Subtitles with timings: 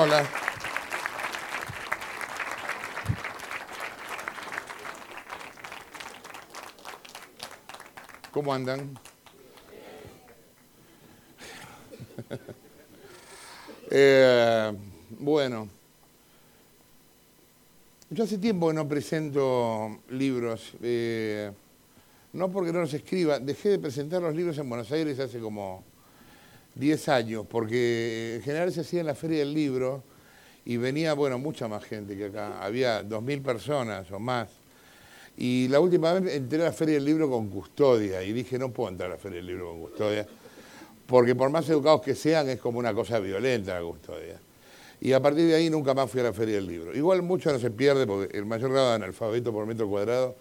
[0.00, 0.24] Hola.
[8.30, 8.96] ¿Cómo andan?
[13.90, 14.72] Eh,
[15.18, 15.66] bueno,
[18.10, 21.50] yo hace tiempo que no presento libros, eh,
[22.34, 25.82] no porque no los escriba, dejé de presentar los libros en Buenos Aires hace como
[26.78, 30.04] 10 años, porque en general se hacía en la Feria del Libro
[30.64, 34.48] y venía, bueno, mucha más gente que acá, había 2.000 personas o más.
[35.36, 38.70] Y la última vez entré a la Feria del Libro con custodia y dije, no
[38.72, 40.26] puedo entrar a la Feria del Libro con custodia,
[41.06, 44.40] porque por más educados que sean es como una cosa violenta la custodia.
[45.00, 46.94] Y a partir de ahí nunca más fui a la Feria del Libro.
[46.94, 50.36] Igual mucho no se pierde porque el mayor grado de analfabeto por metro cuadrado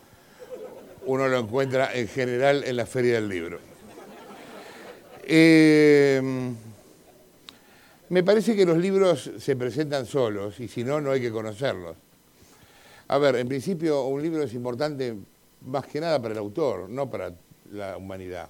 [1.06, 3.60] uno lo encuentra en general en la Feria del Libro.
[5.30, 6.22] Eh,
[8.08, 11.98] me parece que los libros se presentan solos y si no, no hay que conocerlos.
[13.10, 15.16] A ver, en principio un libro es importante
[15.66, 17.34] más que nada para el autor, no para
[17.74, 18.50] la humanidad.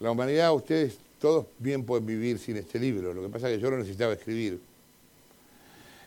[0.00, 3.62] La humanidad, ustedes todos bien pueden vivir sin este libro, lo que pasa es que
[3.62, 4.58] yo lo necesitaba escribir.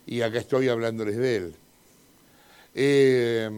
[0.06, 1.56] Y acá estoy hablándoles de él.
[2.73, 3.50] Eh,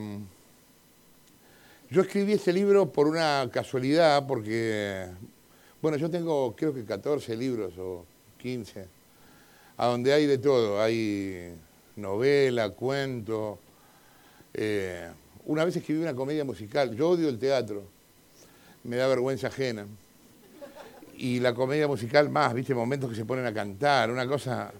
[1.89, 5.07] yo escribí este libro por una casualidad, porque,
[5.81, 8.05] bueno, yo tengo creo que 14 libros o
[8.39, 8.85] 15,
[9.77, 11.53] a donde hay de todo, hay
[11.95, 13.59] novela, cuento,
[14.53, 15.07] eh,
[15.45, 16.95] una vez escribí una comedia musical.
[16.95, 17.83] Yo odio el teatro.
[18.83, 19.85] Me da vergüenza ajena.
[21.15, 24.71] Y la comedia musical más, viste, momentos que se ponen a cantar, una cosa...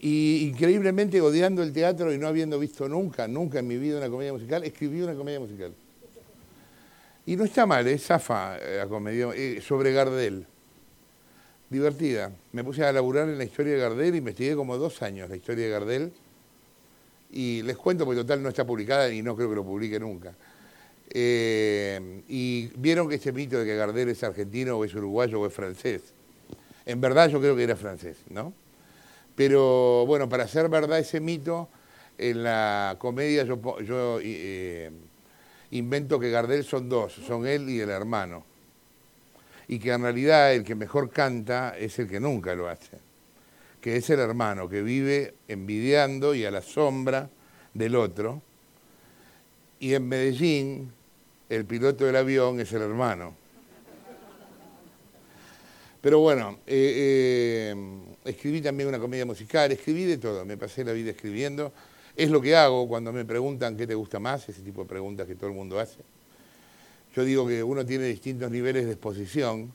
[0.00, 4.10] Y increíblemente odiando el teatro y no habiendo visto nunca, nunca en mi vida una
[4.10, 5.72] comedia musical, escribí una comedia musical.
[7.26, 10.46] Y no está mal, es zafa eh, la comedia, eh, sobre Gardel.
[11.70, 12.30] Divertida.
[12.52, 15.64] Me puse a laburar en la historia de Gardel, investigué como dos años la historia
[15.64, 16.12] de Gardel
[17.32, 20.34] y les cuento, porque total no está publicada y no creo que lo publique nunca.
[21.10, 25.46] Eh, y vieron que ese mito de que Gardel es argentino o es uruguayo o
[25.46, 26.02] es francés.
[26.84, 28.52] En verdad yo creo que era francés, ¿no?
[29.34, 31.68] Pero bueno, para hacer verdad ese mito,
[32.18, 34.20] en la comedia yo,
[35.78, 38.44] invento que Gardel son dos, son él y el hermano.
[39.68, 42.98] Y que en realidad el que mejor canta es el que nunca lo hace
[43.84, 47.28] que es el hermano que vive envidiando y a la sombra
[47.74, 48.40] del otro.
[49.78, 50.90] Y en Medellín,
[51.50, 53.36] el piloto del avión es el hermano.
[56.00, 60.92] Pero bueno, eh, eh, escribí también una comedia musical, escribí de todo, me pasé la
[60.92, 61.70] vida escribiendo.
[62.16, 65.26] Es lo que hago cuando me preguntan qué te gusta más, ese tipo de preguntas
[65.26, 65.98] que todo el mundo hace.
[67.14, 69.72] Yo digo que uno tiene distintos niveles de exposición,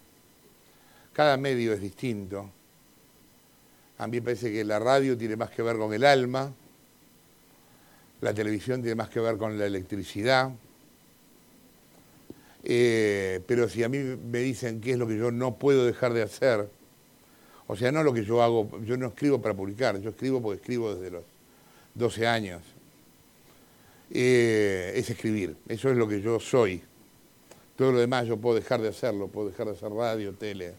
[1.13, 2.49] cada medio es distinto.
[3.97, 6.53] A mí me parece que la radio tiene más que ver con el alma,
[8.21, 10.51] la televisión tiene más que ver con la electricidad.
[12.63, 16.13] Eh, pero si a mí me dicen qué es lo que yo no puedo dejar
[16.13, 16.69] de hacer,
[17.67, 20.61] o sea, no lo que yo hago, yo no escribo para publicar, yo escribo porque
[20.61, 21.23] escribo desde los
[21.99, 22.63] 12 años,
[24.11, 26.81] eh, es escribir, eso es lo que yo soy.
[27.75, 30.73] Todo lo demás yo puedo dejar de hacerlo, puedo dejar de hacer radio, tele.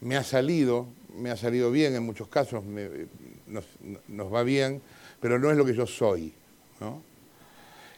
[0.00, 4.80] Me ha salido, me ha salido bien en muchos casos, nos, va bien,
[5.20, 6.32] pero no es lo que yo soy.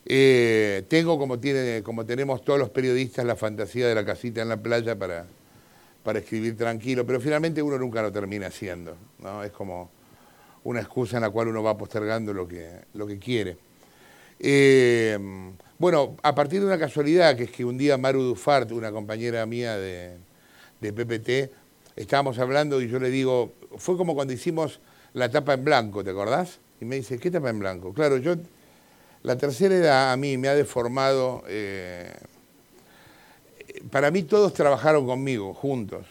[0.06, 4.48] Eh, tengo, como, tiene, como tenemos todos los periodistas, la fantasía de la casita en
[4.48, 5.26] la playa para,
[6.02, 8.96] para escribir tranquilo, pero finalmente uno nunca lo termina haciendo.
[9.20, 9.42] ¿no?
[9.42, 9.90] Es como
[10.64, 13.56] una excusa en la cual uno va postergando lo que, lo que quiere.
[14.40, 15.18] Eh,
[15.78, 19.44] bueno, a partir de una casualidad, que es que un día Maru Dufart, una compañera
[19.46, 20.16] mía de,
[20.80, 21.52] de PPT,
[21.96, 24.80] estábamos hablando y yo le digo, fue como cuando hicimos
[25.12, 26.58] la tapa en blanco, ¿te acordás?
[26.80, 27.92] Y me dice, ¿qué tapa en blanco?
[27.92, 28.34] Claro, yo,
[29.22, 32.12] la tercera edad a mí me ha deformado, eh,
[33.90, 36.06] para mí todos trabajaron conmigo, juntos.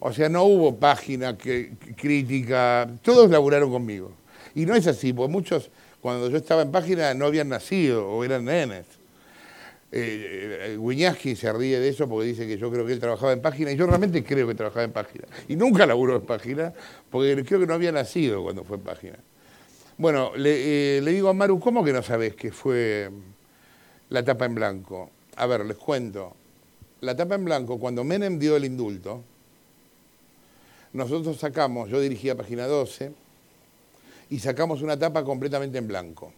[0.00, 4.12] O sea, no hubo página que, crítica, todos laburaron conmigo.
[4.54, 8.24] Y no es así, porque muchos, cuando yo estaba en página, no habían nacido o
[8.24, 8.86] eran nenes.
[9.90, 13.40] Eh, eh se ríe de eso porque dice que yo creo que él trabajaba en
[13.40, 15.24] página y yo realmente creo que trabajaba en página.
[15.48, 16.72] Y nunca laburó en página
[17.10, 19.18] porque creo que no había nacido cuando fue en página.
[19.96, 23.10] Bueno, le, eh, le digo a Maru, ¿cómo que no sabes que fue
[24.10, 25.10] la tapa en blanco?
[25.36, 26.36] A ver, les cuento.
[27.00, 29.24] La tapa en blanco, cuando Menem dio el indulto,
[30.92, 33.12] nosotros sacamos, yo dirigía página 12,
[34.30, 36.32] y sacamos una tapa completamente en blanco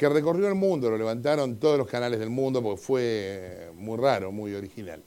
[0.00, 4.32] que recorrió el mundo, lo levantaron todos los canales del mundo porque fue muy raro,
[4.32, 5.02] muy original.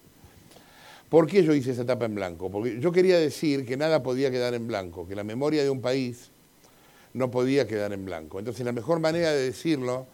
[1.09, 2.51] ¿Por qué yo hice esa tapa en blanco?
[2.51, 5.81] Porque yo quería decir que nada podía quedar en blanco, que la memoria de un
[5.81, 6.29] país
[7.15, 8.37] no podía quedar en blanco.
[8.37, 10.05] Entonces la mejor manera de decirlo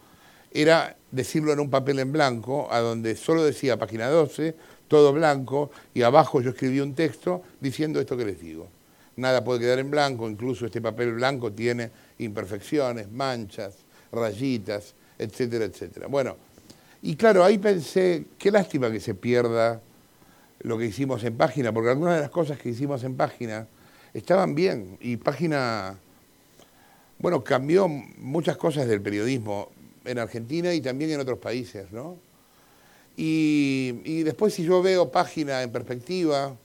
[0.50, 4.54] era decirlo en un papel en blanco, a donde solo decía página 12,
[4.90, 8.66] todo blanco, y abajo yo escribí un texto diciendo esto que les digo.
[9.14, 13.76] Nada puede quedar en blanco, incluso este papel blanco tiene imperfecciones, manchas,
[14.10, 16.08] rayitas, etcétera, etcétera.
[16.08, 16.36] Bueno,
[17.02, 19.80] y claro, ahí pensé, qué lástima que se pierda
[20.62, 23.68] lo que hicimos en página, porque algunas de las cosas que hicimos en página
[24.12, 26.00] estaban bien, y página,
[27.20, 29.70] bueno, cambió muchas cosas del periodismo
[30.04, 32.16] en Argentina y también en otros países, ¿no?
[33.22, 36.56] Y, después si yo veo página en perspectiva,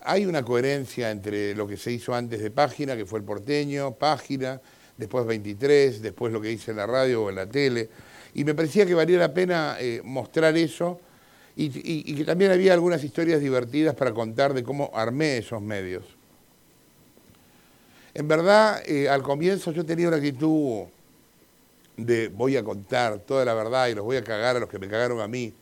[0.00, 3.92] hay una coherencia entre lo que se hizo antes de página, que fue el porteño,
[3.94, 4.60] página,
[4.96, 7.88] después 23, después lo que hice en la radio o en la tele.
[8.34, 10.98] Y me parecía que valía la pena eh, mostrar eso
[11.54, 16.04] y, que también había algunas historias divertidas para contar de cómo armé esos medios.
[18.12, 20.86] En verdad, eh, al comienzo yo tenía una actitud
[21.96, 24.78] de voy a contar toda la verdad y los voy a cagar a los que
[24.78, 25.52] me cagaron a mí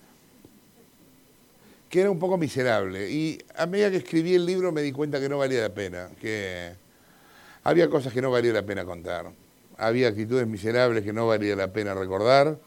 [1.90, 3.10] que era un poco miserable.
[3.10, 6.08] Y a medida que escribí el libro me di cuenta que no valía la pena,
[6.20, 6.72] que
[7.64, 9.32] había cosas que no valía la pena contar.
[9.76, 12.58] Había actitudes miserables que no valía la pena recordar.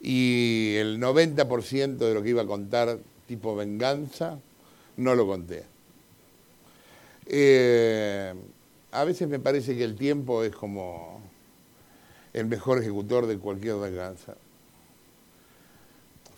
[0.00, 4.38] Y el 90% de lo que iba a contar tipo venganza,
[4.96, 5.64] no lo conté.
[7.26, 8.32] Eh,
[8.92, 11.17] a veces me parece que el tiempo es como
[12.38, 14.34] el mejor ejecutor de cualquier venganza.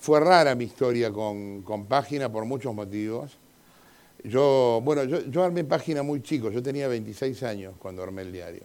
[0.01, 3.37] Fue rara mi historia con, Página por muchos motivos.
[4.25, 8.63] Yo, bueno, yo, armé Página muy chico, yo tenía 26 años cuando armé el diario.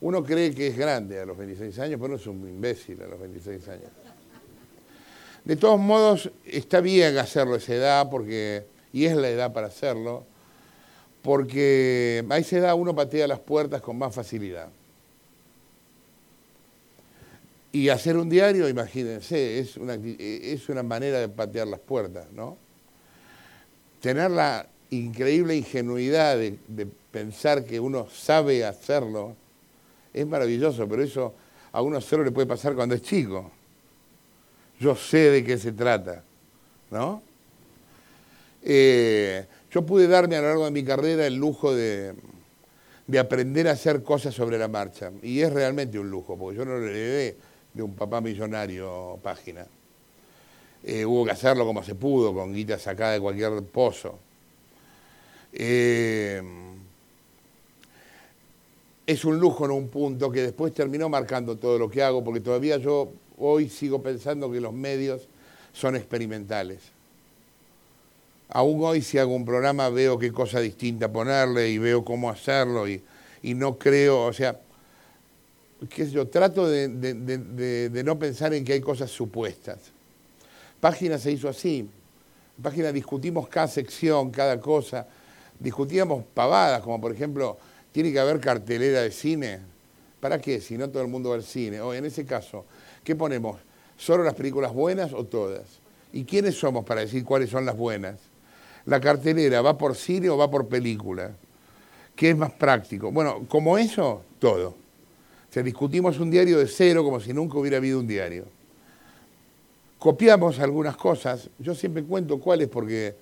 [0.00, 3.06] Uno cree que es grande a los 26 años, pero no es un imbécil a
[3.06, 3.90] los 26 años.
[5.44, 9.68] De todos modos, está bien hacerlo a esa edad, porque, y es la edad para
[9.68, 10.24] hacerlo,
[11.22, 14.68] porque a esa edad uno patea las puertas con más facilidad.
[17.78, 22.56] Y hacer un diario, imagínense, es una, es una manera de patear las puertas, ¿no?
[24.00, 26.58] Tener la increíble ingenuidad de,
[27.12, 29.36] pensar que uno sabe hacerlo
[30.12, 31.34] es maravilloso, pero eso
[31.70, 33.48] a uno solo le puede pasar cuando es chico.
[34.80, 36.24] Yo sé de qué se trata,
[36.90, 37.22] ¿no?
[38.60, 42.12] Eh, yo pude darme a lo largo de mi carrera el lujo de,
[43.06, 45.12] de aprender a hacer cosas sobre la marcha.
[45.22, 49.66] Y es realmente un lujo, porque yo no le heredé de un papá millonario página.
[50.84, 54.18] Eh, hubo que hacerlo como se pudo, con guita sacada de cualquier pozo.
[55.52, 56.42] Eh,
[59.06, 62.40] es un lujo en un punto que después terminó marcando todo lo que hago, porque
[62.40, 65.28] todavía yo hoy sigo pensando que los medios
[65.72, 66.80] son experimentales.
[68.50, 72.88] Aún hoy si hago un programa veo qué cosa distinta ponerle y veo cómo hacerlo
[72.88, 73.02] y,
[73.42, 74.58] y no creo, o sea,
[75.86, 79.78] que yo trato de, no pensar en que hay cosas supuestas.
[80.80, 81.88] Página se hizo así.
[82.60, 85.06] Página discutimos cada sección, cada cosa.
[85.58, 87.58] Discutíamos pavadas, como por ejemplo,
[87.92, 89.60] tiene que haber cartelera de cine.
[90.20, 90.60] ¿Para qué?
[90.60, 91.80] Si no todo el mundo va al cine.
[91.80, 92.64] O en ese caso,
[93.04, 93.60] ¿qué ponemos?
[93.96, 95.64] ¿Solo las películas buenas o todas?
[96.12, 98.18] ¿Y quiénes somos para decir cuáles son las buenas?
[98.86, 101.32] ¿La cartelera va por cine o va por película?
[102.16, 103.12] ¿Qué es más práctico?
[103.12, 104.87] Bueno, como eso, todo.
[105.58, 108.44] Sea, discutimos un diario de cero como si nunca hubiera habido un diario.
[109.98, 113.16] Copiamos algunas cosas, yo siempre cuento cuáles porque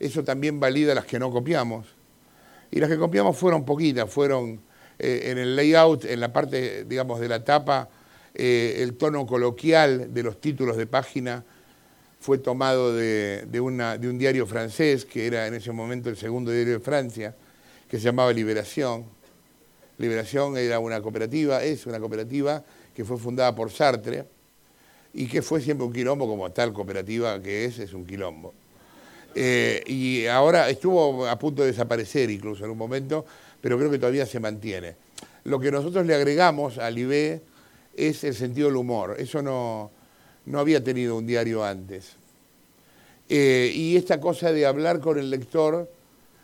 [0.00, 1.86] eso también valida las que no copiamos.
[2.70, 4.58] Y las que copiamos fueron poquitas, fueron
[4.98, 7.90] eh, en el layout, en la parte, digamos, de la tapa,
[8.34, 11.44] eh, el tono coloquial de los títulos de página
[12.20, 16.72] fue tomado de, de un diario francés, que era en ese momento el segundo diario
[16.72, 17.36] de Francia,
[17.86, 19.04] que se llamaba Liberación
[20.02, 24.24] Liberación era una cooperativa, es una cooperativa que fue fundada por Sartre
[25.14, 28.52] y que fue siempre un quilombo como tal cooperativa que es, es un quilombo.
[29.32, 33.24] Eh, y ahora estuvo a punto de desaparecer incluso en un momento,
[33.60, 34.96] pero creo que todavía se mantiene.
[35.44, 37.40] Lo que nosotros le agregamos al IB
[37.96, 39.14] es el sentido del humor.
[39.20, 39.92] Eso no,
[40.46, 42.16] no había tenido un diario antes.
[43.28, 45.88] Eh, y esta cosa de hablar con el lector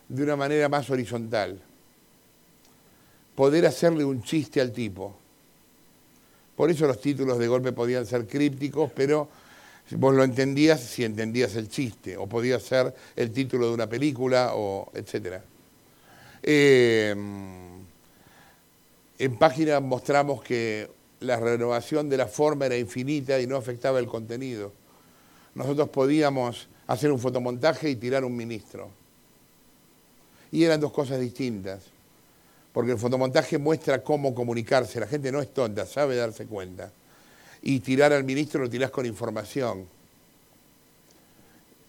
[0.09, 1.61] de una manera más horizontal
[3.39, 5.15] poder hacerle un chiste al tipo.
[6.57, 9.29] Por eso los títulos de golpe podían ser crípticos, pero
[9.93, 14.55] vos lo entendías si entendías el chiste, o podía ser el título de una película,
[14.57, 15.41] o etc.
[16.43, 17.79] Em,
[19.21, 20.91] en página mostramos que
[21.21, 24.73] la renovación de la forma era infinita y no afectaba el contenido.
[25.55, 28.91] Nosotros podíamos hacer un fotomontaje y tirar un ministro.
[30.51, 31.98] Y eran dos cosas distintas,
[32.79, 36.93] porque el fotomontaje muestra cómo comunicarse, la gente no es tonta, sabe darse cuenta.
[37.61, 39.89] Y tirar al ministro lo tirás con información.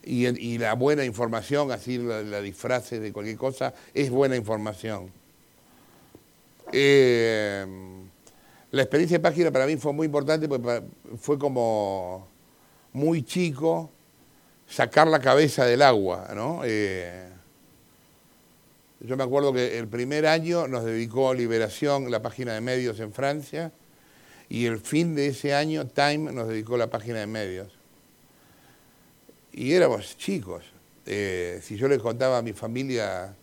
[0.04, 5.12] Y, la buena información, así la, la disfrace de cualquier cosa, es buena información.
[6.72, 7.68] Eh,
[8.72, 10.82] la experiencia de página para mí fue muy importante porque
[11.22, 12.28] fue como
[12.94, 13.92] muy chico
[14.68, 16.62] sacar la cabeza del agua, ¿no?
[16.66, 17.30] Eh,
[19.02, 23.14] yo me acuerdo que el primer año nos dedicó Liberación, la página de medios en
[23.14, 23.72] Francia,
[24.50, 27.72] y el fin de ese año Time nos dedicó la página de medios.
[29.54, 30.64] Y éramos chicos.
[31.06, 33.36] Eh, si yo les contaba a mi familia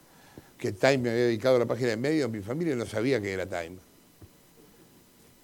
[0.58, 3.32] que Time me había dedicado a la página de medios, mi familia no sabía que
[3.32, 3.76] era Time.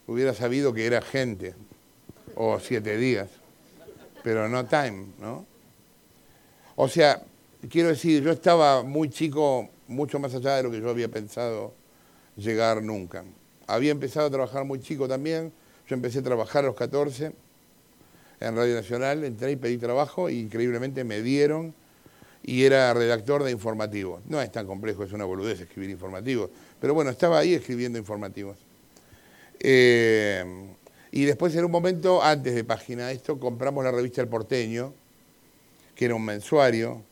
[0.07, 1.55] Hubiera sabido que era gente,
[2.35, 3.29] o siete días,
[4.23, 5.47] pero no Time, ¿no?
[6.77, 7.23] O sea,
[7.69, 11.75] quiero decir, yo estaba muy chico, mucho más allá de lo que yo había pensado
[12.37, 13.25] llegar nunca.
[13.67, 15.53] Había empezado a trabajar muy chico también,
[15.89, 17.33] yo empecé a trabajar a los 14
[18.41, 21.75] en Radio Nacional, entré y pedí trabajo y increíblemente me dieron
[22.43, 24.23] y era redactor de informativos.
[24.27, 28.59] No es tan complejo, es una boludez escribir informativos, pero bueno, estaba ahí escribiendo informativos.
[29.61, 30.45] Eh,
[31.13, 34.93] y después en un momento, antes de Página Esto, compramos la revista El Porteño,
[35.95, 37.03] que era un mensuario,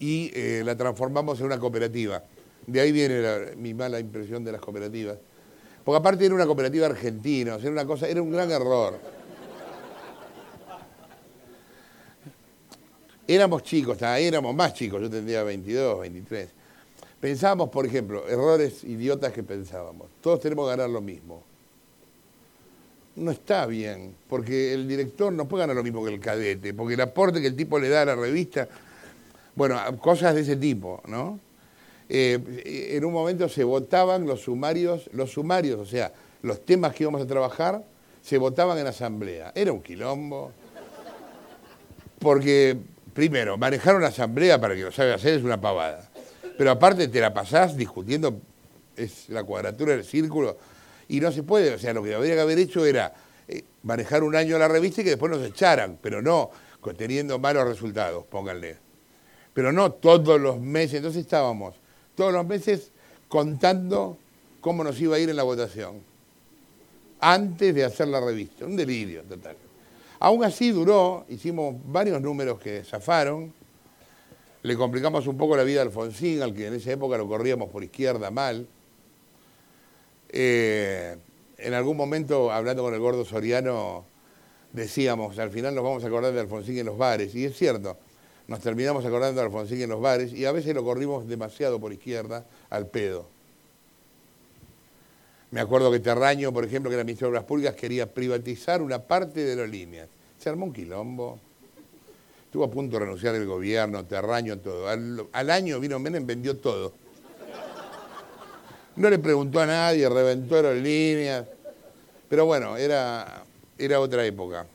[0.00, 2.24] y eh, la transformamos en una cooperativa.
[2.66, 5.18] De ahí viene mi mala impresión de las cooperativas.
[5.84, 8.98] Porque aparte era una cooperativa argentina, era una cosa, era un gran error.
[13.28, 16.48] Éramos chicos, éramos más chicos, yo tendría 22, 23.
[17.20, 20.08] Pensábamos, por ejemplo, errores idiotas que pensábamos.
[20.20, 21.42] Todos tenemos que ganar lo mismo.
[23.16, 26.94] No está bien, porque el director no puede ganar lo mismo que el cadete, porque
[26.94, 28.68] el aporte que el tipo le da a la revista,
[29.54, 31.38] bueno, cosas de ese tipo, ¿no?
[32.08, 37.04] Eh, en un momento se votaban los sumarios, los sumarios, o sea, los temas que
[37.04, 37.84] íbamos a trabajar,
[38.22, 39.52] se votaban en asamblea.
[39.54, 40.52] Era un quilombo.
[42.18, 42.76] Porque
[43.14, 46.10] primero, manejar una asamblea para que lo sabe hacer es una pavada.
[46.58, 48.40] Pero aparte te la pasás discutiendo,
[48.96, 50.58] es la cuadratura del círculo,
[51.08, 51.74] y no se puede.
[51.74, 53.14] O sea, lo que habría que haber hecho era
[53.48, 56.50] eh, manejar un año la revista y que después nos echaran, pero no
[56.96, 58.89] teniendo malos resultados, pónganle.
[59.60, 60.94] Pero no todos los meses.
[60.94, 61.74] Entonces estábamos
[62.14, 62.92] todos los meses
[63.28, 64.16] contando
[64.62, 66.00] cómo nos iba a ir en la votación,
[67.20, 68.64] antes de hacer la revista.
[68.64, 69.58] Un delirio total.
[70.18, 73.52] Aún así duró, hicimos varios números que zafaron,
[74.62, 77.68] le complicamos un poco la vida a Alfonsín, al que en esa época lo corríamos
[77.68, 78.66] por izquierda mal.
[80.30, 81.18] Eh,
[81.58, 84.06] en algún momento, hablando con el gordo Soriano,
[84.72, 87.98] decíamos, al final nos vamos a acordar de Alfonsín en los bares, y es cierto,
[88.50, 91.92] nos terminamos acordando de Alfonsín en los bares, y a veces lo corrimos demasiado por
[91.92, 93.28] izquierda, al pedo.
[95.52, 98.98] Me acuerdo que Terraño, por ejemplo, que era ministro de Obras Públicas, quería privatizar una
[98.98, 100.08] parte de las líneas.
[100.36, 101.38] Se armó un quilombo.
[102.46, 104.88] Estuvo a punto de renunciar el gobierno, Terraño, todo.
[104.88, 106.92] Al, año vino Menem, vendió todo.
[108.96, 111.46] No le preguntó a nadie, reventó las líneas.
[112.28, 113.44] Pero bueno, era,
[113.78, 114.66] era otra época.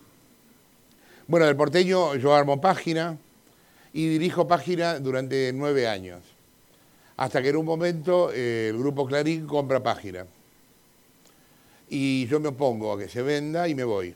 [1.28, 3.18] Bueno, del porteño yo armo página
[3.96, 6.22] y dirijo página durante nueve años.
[7.16, 10.26] Hasta que en un momento eh, el grupo Clarín compra página
[11.90, 14.14] y yo me opongo a que se venda y me voy.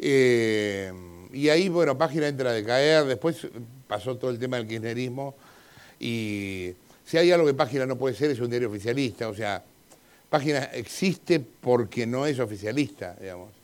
[0.00, 0.92] Eh,
[1.32, 3.46] y ahí, bueno, página entra a decaer, después
[3.86, 5.36] pasó todo el tema del kirchnerismo
[6.00, 6.72] y
[7.04, 9.62] si hay algo que página no puede ser es un diario oficialista, o sea,
[10.28, 13.55] página existe porque no es oficialista, digamos.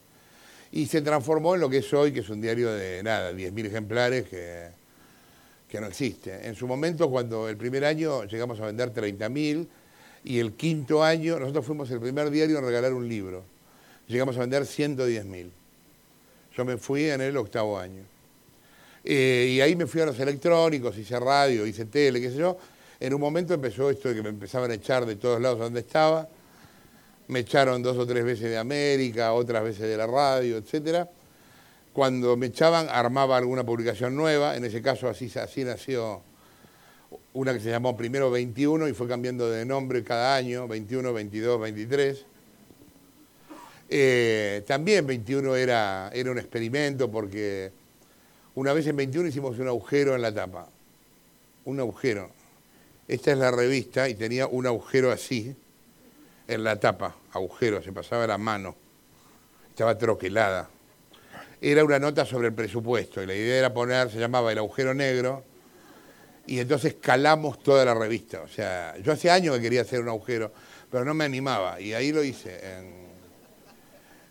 [0.72, 3.66] Y se transformó en lo que es hoy, que es un diario de nada, 10.000
[3.66, 4.68] ejemplares que,
[5.68, 6.46] que no existe.
[6.46, 9.68] En su momento, cuando el primer año llegamos a vender 30.000,
[10.24, 13.44] y el quinto año, nosotros fuimos el primer diario en regalar un libro.
[14.06, 15.50] Llegamos a vender 110 mil.
[16.56, 18.02] Yo me fui en el octavo año.
[19.04, 22.56] Eh, y ahí me fui a los electrónicos, hice radio, hice tele, qué sé yo.
[23.00, 25.80] En un momento empezó esto de que me empezaban a echar de todos lados donde
[25.80, 26.28] estaba.
[27.32, 31.08] Me echaron dos o tres veces de América, otras veces de la radio, etc.
[31.94, 34.54] Cuando me echaban, armaba alguna publicación nueva.
[34.54, 36.20] En ese caso, así, así nació
[37.32, 41.58] una que se llamó primero 21 y fue cambiando de nombre cada año, 21, 22,
[41.58, 42.26] 23.
[44.66, 47.72] también 21 era, era un experimento porque
[48.54, 50.68] una vez en 21 hicimos un agujero en la tapa.
[51.64, 52.30] Un agujero.
[53.08, 55.56] Esta es la revista y tenía un agujero así
[56.54, 57.16] en la tapa.
[57.32, 58.76] Agujero, se pasaba la mano.
[59.70, 60.68] Estaba troquelada.
[61.60, 64.92] era una nota sobre el presupuesto y la idea era poner, se llamaba El agujero
[64.92, 65.44] negro,
[66.46, 68.42] y entonces calamos toda la revista.
[68.42, 70.52] O sea, yo hace años que quería hacer un agujero,
[70.90, 72.60] pero no me animaba, y ahí lo hice.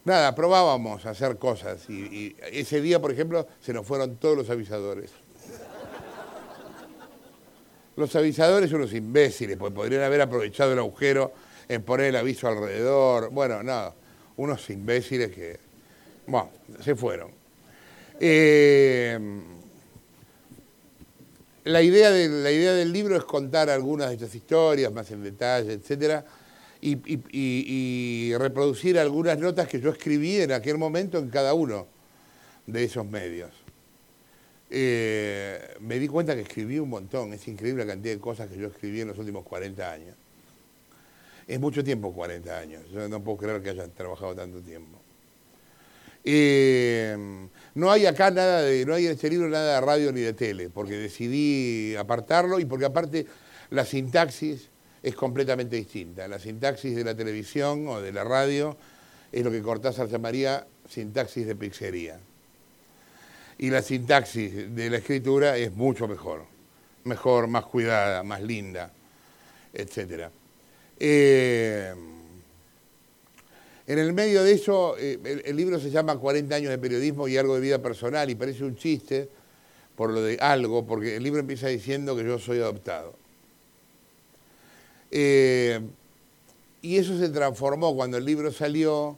[0.03, 5.11] Nada, probábamos hacer cosas, y, ese día, por ejemplo, se nos fueron todos los avisadores.
[7.95, 11.33] Los avisadores son unos imbéciles, porque podrían haber aprovechado el agujero
[11.71, 13.29] en poner el aviso alrededor.
[13.31, 13.95] Bueno, nada,
[14.35, 15.57] unos imbéciles que,
[16.27, 16.51] bueno,
[16.83, 17.31] se fueron.
[18.19, 19.17] Eh,
[21.63, 25.23] la, idea de, la idea del libro es contar algunas de estas historias más en
[25.23, 26.25] detalle, etcétera,
[26.81, 31.87] y, reproducir algunas notas que yo escribí en aquel momento en cada uno
[32.67, 33.51] de esos medios.
[34.69, 38.57] Eh, me di cuenta que escribí un montón, es increíble la cantidad de cosas que
[38.57, 40.15] yo escribí en los últimos 40 años.
[41.51, 45.01] Es mucho tiempo 40 años, yo no puedo creer que haya trabajado tanto tiempo.
[46.23, 50.21] Eh, no hay acá nada de, no hay en este libro nada de radio ni
[50.21, 53.27] de tele, porque decidí apartarlo y porque aparte
[53.69, 54.69] la sintaxis
[55.03, 56.25] es completamente distinta.
[56.29, 58.77] La sintaxis de la televisión o de la radio
[59.29, 62.17] es lo que Cortázar llamaría sintaxis de pizzería.
[63.57, 66.45] Y la sintaxis de la escritura es mucho mejor,
[67.03, 68.93] mejor, más cuidada, más linda,
[69.73, 70.31] etc.
[71.03, 71.95] Eh,
[73.87, 77.37] en el medio de eso, eh, el, libro se llama 40 años de periodismo y
[77.37, 79.27] algo de vida personal y parece un chiste
[79.95, 83.15] por lo de algo, porque el libro empieza diciendo que yo soy adoptado.
[85.09, 85.81] Eh,
[86.83, 89.17] y eso se transformó cuando el libro salió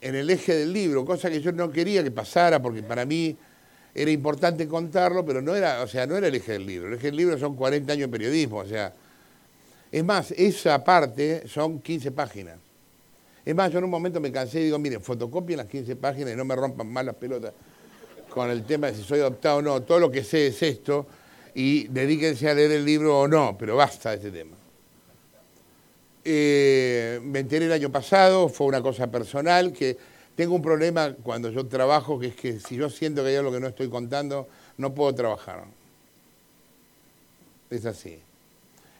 [0.00, 3.36] en el eje del libro, cosa que yo no quería que pasara porque para mí
[3.96, 6.86] era importante contarlo, pero no era, o sea, no era el eje del libro.
[6.86, 8.94] El eje del libro son 40 años de periodismo, o sea,
[9.92, 12.58] es más, esa parte son 15 páginas.
[13.44, 16.32] Es más, yo en un momento me cansé y digo, miren, fotocopien las 15 páginas
[16.32, 17.52] y no me rompan más las pelotas
[18.30, 19.82] con el tema de si soy adoptado o no.
[19.82, 21.06] Todo lo que sé es esto
[21.54, 24.56] y dedíquense a leer el libro o no, pero basta de este tema.
[26.24, 29.98] Eh, me enteré el año pasado, fue una cosa personal, que
[30.34, 33.52] tengo un problema cuando yo trabajo, que es que si yo siento que hay algo
[33.52, 35.64] que no estoy contando, no puedo trabajar.
[37.68, 38.22] Es así.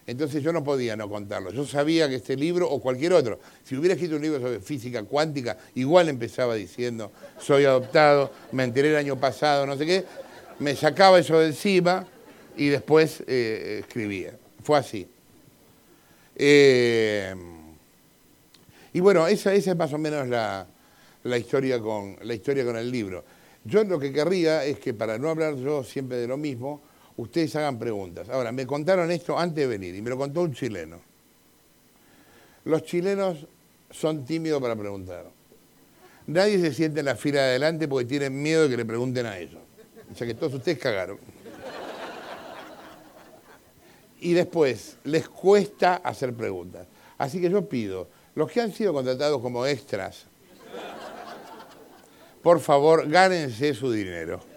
[0.07, 1.53] Entonces yo no podía no contarlo.
[1.53, 5.03] Yo sabía que este libro o cualquier otro, si hubiera escrito un libro sobre física
[5.05, 10.05] cuántica, igual empezaba diciendo, soy adoptado, me enteré el año pasado, no sé qué,
[10.59, 12.07] me sacaba eso de encima
[12.57, 14.37] y después eh, escribía.
[14.63, 15.07] Fue así.
[16.35, 17.35] Eh,
[18.93, 20.67] y bueno, esa, es más o menos la,
[21.39, 23.25] historia con, la historia con el libro.
[23.65, 26.83] Yo lo que querría es que para no hablar yo siempre de lo mismo,
[27.17, 28.29] ustedes hagan preguntas.
[28.29, 31.01] Ahora, me contaron esto antes de venir y me lo contó un chileno.
[32.65, 33.47] Los chilenos
[33.91, 35.27] son tímidos para preguntar.
[36.27, 39.27] Nadie se siente en la fila de adelante porque tienen miedo de que le pregunten
[39.27, 39.61] a ellos.
[40.11, 41.19] O sea que todos ustedes cagaron.
[44.21, 46.87] Y después, les cuesta hacer preguntas.
[47.19, 50.27] Así que yo pido, los que han sido contratados como extras,
[52.43, 54.52] por favor, gánense su dinero.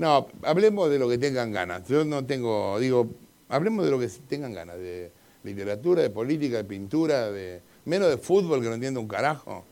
[0.00, 1.86] No, hablemos de lo que tengan ganas.
[1.86, 3.10] Yo no tengo, digo,
[3.50, 5.12] hablemos de lo que tengan ganas, de
[5.44, 9.62] literatura, de política, de pintura, de menos de fútbol que no entiendo un carajo.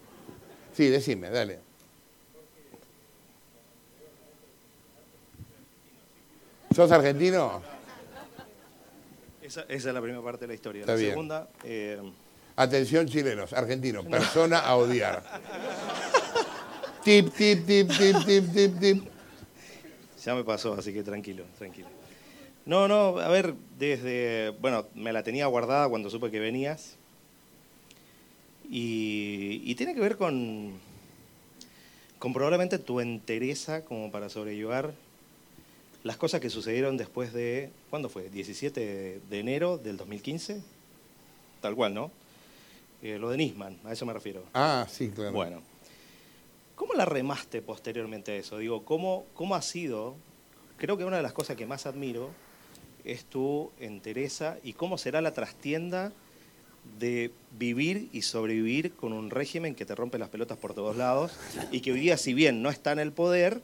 [0.75, 1.61] Sí, decime, dale.
[6.77, 7.63] ¿Sos argentino?
[9.41, 10.85] Esa, es la primera parte de la historia.
[10.85, 11.49] la segunda.
[11.65, 12.03] Eh,
[12.55, 15.23] Atención, chilenos, argentinos, persona a odiar.
[17.03, 19.18] tip, tip, tip, tip, tip, tip, tip.
[20.29, 21.89] Ya me pasó, así que tranquilo, tranquilo.
[22.67, 24.51] No, no, a ver, desde.
[24.61, 26.97] Bueno, me la tenía guardada cuando supe que venías.
[28.69, 30.75] Y, tiene que ver con.
[32.19, 34.93] con probablemente tu entereza como para sobrellevar
[36.05, 37.71] las cosas que sucedieron después de.
[37.89, 38.31] ¿Cuándo fue?
[38.31, 40.61] ¿17 de enero del 2015?
[41.63, 42.11] Tal cual, ¿no?
[43.01, 44.45] Eh, lo de Nisman, a eso me refiero.
[44.53, 45.33] Ah, sí, claro.
[45.33, 45.63] Bueno,
[46.79, 48.59] ¿Cómo la remaste posteriormente a eso?
[48.59, 50.15] Digo, ¿cómo, ¿cómo ha sido?
[50.77, 52.31] Creo que una de las cosas que más admiro
[53.05, 56.13] es tu entereza y cómo será la trastienda
[57.01, 61.33] de vivir y sobrevivir con un régimen que te rompe las pelotas por todos lados
[61.73, 63.61] y que hoy día, si bien no está en el poder,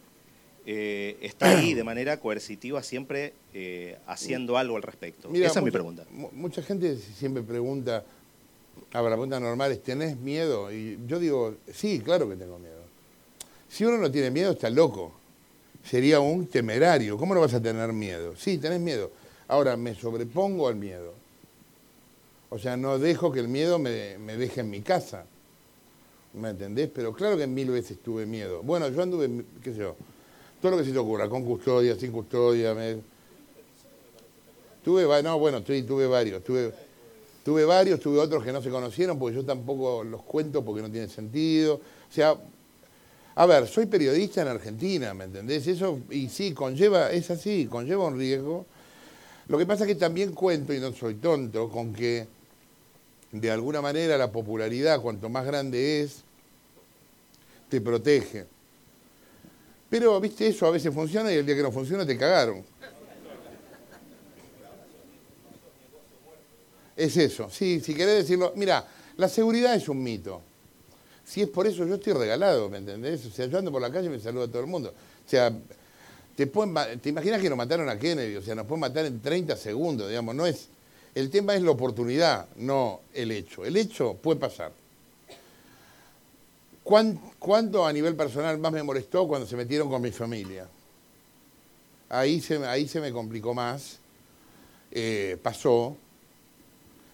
[0.67, 5.33] eh, está ahí de manera coercitiva siempre eh, haciendo algo al respecto.
[5.33, 6.05] Esa es mi pregunta.
[6.11, 8.05] Mucha gente siempre pregunta,
[8.93, 10.73] a la pregunta normal es, ¿tenés miedo?
[10.73, 12.84] Y yo digo, sí, claro que tengo miedo.
[13.69, 15.13] Si uno no tiene miedo, está loco.
[15.85, 17.19] Sería un temerario.
[17.19, 18.35] ¿Cómo no vas a tener miedo?
[18.37, 19.11] Sí, tenés miedo.
[19.49, 21.13] Ahora, me sobrepongo al miedo.
[22.51, 25.27] O sea, no dejo que el miedo me, deje en mi casa.
[26.35, 26.89] ¿Me entendés?
[26.95, 28.63] Pero claro que mil veces tuve miedo.
[28.63, 29.97] Bueno, yo anduve, qué sé yo,
[30.63, 32.75] todo lo que se te ocurra, con custodia, sin custodia.
[32.75, 32.99] Me...
[34.85, 36.43] Tuve, no, bueno, tuve varios.
[36.45, 36.73] Tuve,
[37.45, 40.91] tuve varios, tuve otros que no se conocieron porque yo tampoco los cuento porque no
[40.91, 41.75] tiene sentido.
[41.75, 42.37] O sea,
[43.37, 45.67] a ver, soy periodista en Argentina, ¿me entendés?
[45.67, 48.67] Eso, y sí, conlleva, es así, conlleva un riesgo.
[49.49, 52.27] Lo que pasa es que también cuento, y no soy tonto, con que
[53.33, 56.23] de alguna manera la popularidad, cuanto más grande es,
[57.69, 58.47] te protege.
[59.91, 62.65] Pero, viste, eso a veces funciona y el día que no funciona te cagaron.
[66.97, 68.53] Es eso, sí, si querés decirlo.
[68.55, 70.41] Mira, la seguridad es un mito.
[71.25, 73.25] Si es por eso, yo estoy regalado, ¿me entendés?
[73.27, 74.93] O sea, yo ando por la calle y me saluda todo el mundo.
[75.27, 75.53] O sea,
[76.37, 79.57] te, te imaginas que nos mataron a Kennedy, o sea, nos pueden matar en 30
[79.57, 80.69] segundos, digamos, no es
[81.15, 83.65] el tema es la oportunidad, no el hecho.
[83.65, 84.73] El hecho puede pasar.
[86.83, 90.69] ¿Cuánto a nivel personal más me molestó cuando se metieron con mi familia?
[92.09, 94.01] Ahí se, ahí se me complicó más.
[94.91, 95.97] Eh, pasó.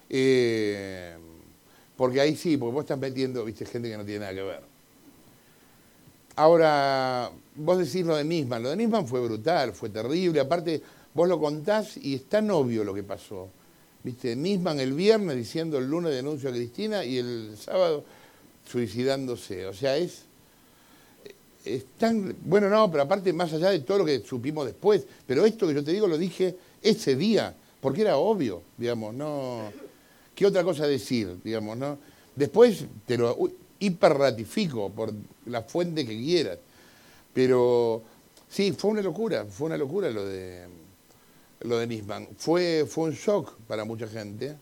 [0.09, 1.15] Eh,
[2.01, 4.61] porque ahí sí, porque vos estás metiendo, viste, gente que no tiene nada que ver.
[6.35, 8.63] Ahora, vos decís lo de Nisman.
[8.63, 10.39] Lo de Nisman fue brutal, fue terrible.
[10.39, 10.81] Aparte,
[11.13, 13.49] vos lo contás y es tan obvio lo que pasó.
[14.03, 18.03] Viste, Nisman el viernes diciendo el lunes denuncio a Cristina y el sábado
[18.67, 19.67] suicidándose.
[19.67, 20.23] O sea, es,
[21.65, 22.35] es tan...
[22.43, 25.75] Bueno, no, pero aparte más allá de todo lo que supimos después, pero esto que
[25.75, 29.90] yo te digo lo dije ese día, porque era obvio, digamos, no...
[30.41, 31.99] ¿Qué otra cosa decir, digamos, no?
[32.35, 33.37] Después te lo
[33.77, 35.13] hiperratifico por
[35.45, 36.57] la fuente que quieras,
[37.31, 38.01] pero
[38.49, 40.65] sí, fue una locura, fue una locura lo de
[41.59, 42.29] lo de Nisman.
[42.39, 44.55] Fue, fue un shock para mucha gente.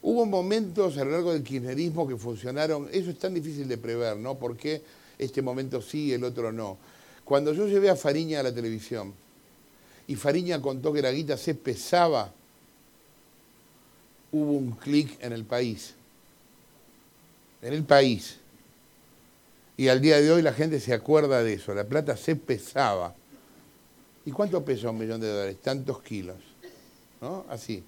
[0.00, 4.16] Hubo momentos a lo largo del kirchnerismo que funcionaron, eso es tan difícil de prever,
[4.16, 4.36] ¿no?
[4.36, 4.80] Porque
[5.18, 6.78] este momento sí, el otro no.
[7.26, 9.12] Cuando yo llevé a Fariña a la televisión
[10.06, 12.32] y Fariña contó que la guita se pesaba,
[14.42, 15.94] hubo un clic en el país.
[17.62, 18.38] En el país.
[19.76, 23.14] Y al día de hoy la gente se acuerda de eso, la plata se pesaba.
[24.24, 25.56] ¿Y cuánto pesa un millón de dólares?
[25.62, 26.36] Tantos kilos.
[27.20, 27.44] ¿No?
[27.48, 27.84] Así.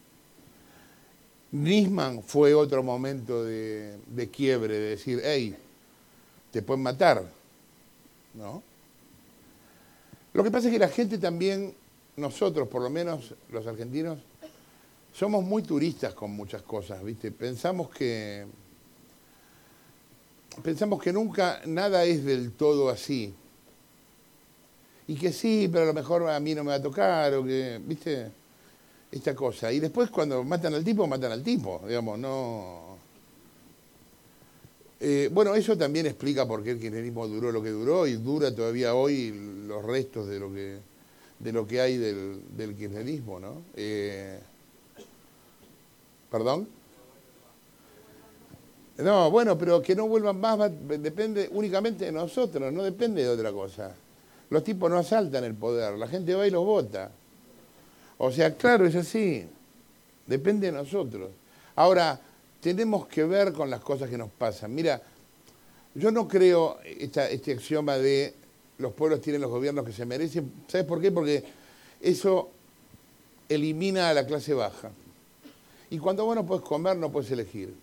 [1.50, 5.56] Nisman fue otro momento de, quiebre, de decir, hey,
[6.50, 7.24] te pueden matar.
[8.34, 8.62] ¿No?
[10.34, 11.74] Lo que pasa es que la gente también,
[12.16, 14.18] nosotros, por lo menos los argentinos,
[15.18, 17.32] somos muy turistas con muchas cosas, ¿viste?
[17.32, 18.46] Pensamos que
[20.62, 23.34] pensamos que nunca nada es del todo así
[25.08, 27.44] y que sí, pero a lo mejor a mí no me va a tocar, o
[27.44, 28.30] que, viste,
[29.10, 29.72] esta cosa.
[29.72, 32.98] Y después cuando matan al tipo, matan al tipo, digamos, no...
[35.00, 38.54] Eh, bueno, eso también explica por qué el kirchnerismo duró lo que duró y dura
[38.54, 40.78] todavía hoy los restos de lo que,
[41.40, 43.62] de lo que hay del, del kirchnerismo, ¿no?
[43.74, 44.38] Eh,
[46.30, 46.68] ¿Perdón?
[48.98, 53.52] No, bueno, pero que no vuelvan más depende únicamente de nosotros, no depende de otra
[53.52, 53.94] cosa.
[54.50, 57.10] Los tipos no asaltan el poder, la gente va y los vota.
[58.18, 59.46] O sea, claro, es así.
[60.26, 61.30] Depende de nosotros.
[61.76, 62.20] Ahora,
[62.60, 64.74] tenemos que ver con las cosas que nos pasan.
[64.74, 65.00] Mira,
[65.94, 68.34] yo no creo este axioma de
[68.78, 70.52] los pueblos tienen los gobiernos que se merecen.
[70.66, 71.12] ¿Sabes por qué?
[71.12, 71.44] Porque
[72.00, 72.50] eso
[73.48, 74.90] elimina a la clase baja.
[75.90, 77.74] Y cuando vos no puedes comer, no puedes elegir.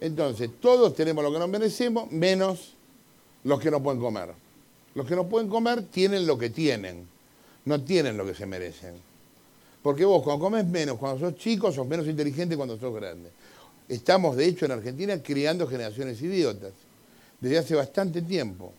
[0.00, 2.74] Entonces, todos tenemos lo que nos merecemos, menos
[3.44, 4.30] los que no pueden comer.
[4.94, 7.06] Los que no pueden comer tienen lo que tienen,
[7.64, 8.94] no tienen lo que se merecen.
[9.82, 13.30] Porque vos cuando comes menos, cuando sos chico, sos menos inteligente cuando sos grande.
[13.88, 16.72] Estamos, de hecho, en Argentina criando generaciones idiotas,
[17.40, 18.72] desde hace bastante tiempo.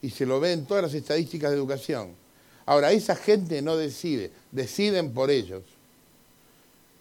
[0.00, 2.10] Y se lo ve en todas las estadísticas de educación.
[2.66, 5.62] Ahora, esa gente no decide, deciden por ellos.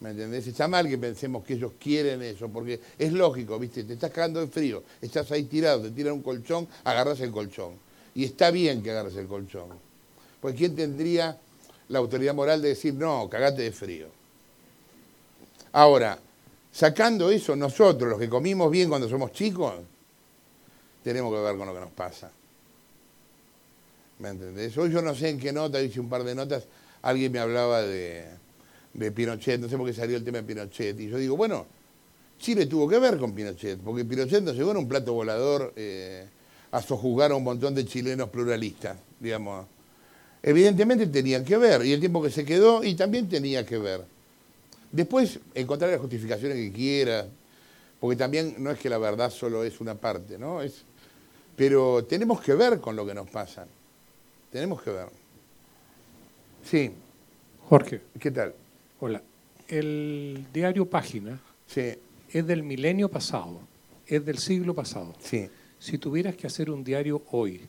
[0.01, 0.47] ¿Me entendés?
[0.47, 3.83] Está mal que pensemos que ellos quieren eso, porque es lógico, ¿viste?
[3.83, 7.75] Te estás cagando de frío, estás ahí tirado, te tiran un colchón, agarras el colchón.
[8.15, 9.69] Y está bien que agarres el colchón.
[10.41, 11.37] Porque ¿quién tendría
[11.89, 14.07] la autoridad moral de decir, no, cagate de frío?
[15.73, 16.17] Ahora,
[16.71, 19.75] sacando eso, nosotros, los que comimos bien cuando somos chicos,
[21.03, 22.31] tenemos que ver con lo que nos pasa.
[24.17, 24.75] ¿Me entendés?
[24.79, 26.63] Hoy yo no sé en qué nota, hice un par de notas,
[27.03, 28.27] alguien me hablaba de,
[28.93, 31.65] de Pinochet, no sé por qué salió el tema de Pinochet, y yo digo, bueno,
[32.39, 36.27] Chile tuvo que ver con Pinochet, porque Pinochet no llegó en un plato volador eh,
[36.71, 39.67] a sojuzgar a un montón de chilenos pluralistas, digamos.
[40.43, 44.03] Evidentemente tenían que ver, y el tiempo que se quedó, y también tenía que ver.
[44.91, 47.27] Después encontrar las justificaciones que quiera,
[47.99, 50.61] porque también no es que la verdad solo es una parte, ¿no?
[50.61, 50.83] Es,
[51.55, 53.67] pero tenemos que ver con lo que nos pasa.
[54.51, 55.07] Tenemos que ver.
[56.63, 56.91] Sí.
[57.69, 58.01] Jorge.
[58.19, 58.53] ¿Qué tal?
[59.03, 59.23] Hola.
[59.67, 61.93] El diario Página Sí,
[62.31, 63.59] es del milenio pasado,
[64.05, 65.15] es del siglo pasado.
[65.19, 65.49] sí.
[65.79, 67.61] Si tuvieras que hacer un diario hoy,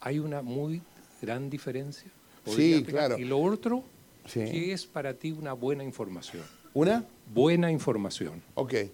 [0.00, 0.80] ¿hay una muy
[1.20, 2.10] gran diferencia?
[2.46, 3.18] Sí, claro.
[3.18, 3.84] Y lo otro,
[4.26, 4.40] Sí.
[4.50, 6.42] ¿qué es para ti una buena información?
[6.72, 7.04] ¿Una?
[7.34, 8.40] Buena información.
[8.54, 8.72] Ok.
[8.72, 8.88] Eh,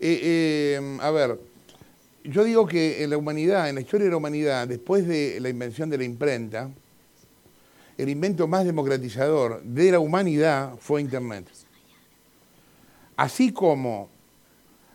[0.00, 1.40] eh, a ver,
[2.24, 5.48] yo digo que en la humanidad, en la historia de la humanidad, después de la
[5.48, 6.68] invención de la imprenta,
[8.02, 11.46] el invento más democratizador de la humanidad fue Internet.
[13.16, 14.08] Así como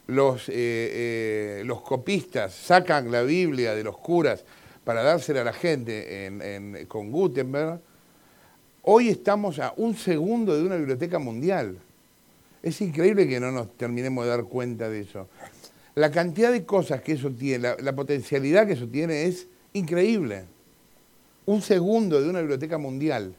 [0.07, 4.43] los, eh, eh, los copistas sacan la Biblia de los curas
[4.83, 7.79] para dársela a la gente en- con Gutenberg,
[8.83, 11.77] hoy estamos a un segundo de una biblioteca mundial.
[12.61, 15.27] Es increíble que no nos terminemos de dar cuenta de eso.
[15.93, 20.45] La cantidad de cosas que eso tiene, la potencialidad que eso tiene es increíble.
[21.45, 23.35] Un segundo de una biblioteca mundial.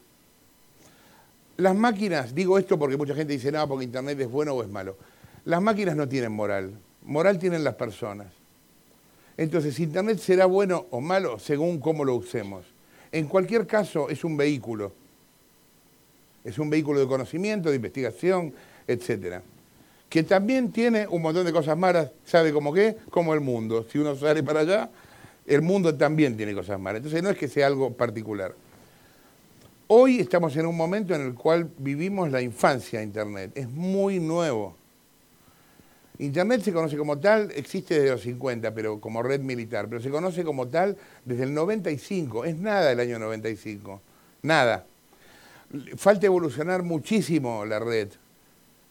[1.57, 4.69] Las máquinas, digo esto porque mucha gente dice, no, porque Internet es bueno o es
[4.69, 4.97] malo.
[5.45, 6.73] Las máquinas no tienen moral.
[7.03, 8.29] Moral tienen las personas.
[9.37, 12.65] Entonces, Internet será bueno o malo según cómo lo usemos.
[13.13, 14.93] En cualquier caso, es un vehículo.
[16.45, 18.55] Es un vehículo de conocimiento, de investigación,
[18.87, 19.43] etcétera.
[20.09, 22.97] Que también tiene un montón de cosas malas, ¿sabe cómo qué?
[23.11, 23.87] Como el mundo.
[23.91, 24.91] Si uno sale para allá,
[25.47, 26.99] el mundo también tiene cosas malas.
[26.99, 28.55] Entonces no es que sea algo particular.
[29.89, 33.53] Hoy estamos en un momento en el cual vivimos la infancia de Internet.
[33.55, 34.77] Es muy nuevo.
[36.19, 40.11] Internet se conoce como tal, existe desde los 50, pero como red militar, pero se
[40.11, 42.47] conoce como tal desde el 95.
[42.47, 44.01] Es nada el año 95.
[44.43, 44.87] Nada.
[45.97, 48.09] Falta evolucionar muchísimo la red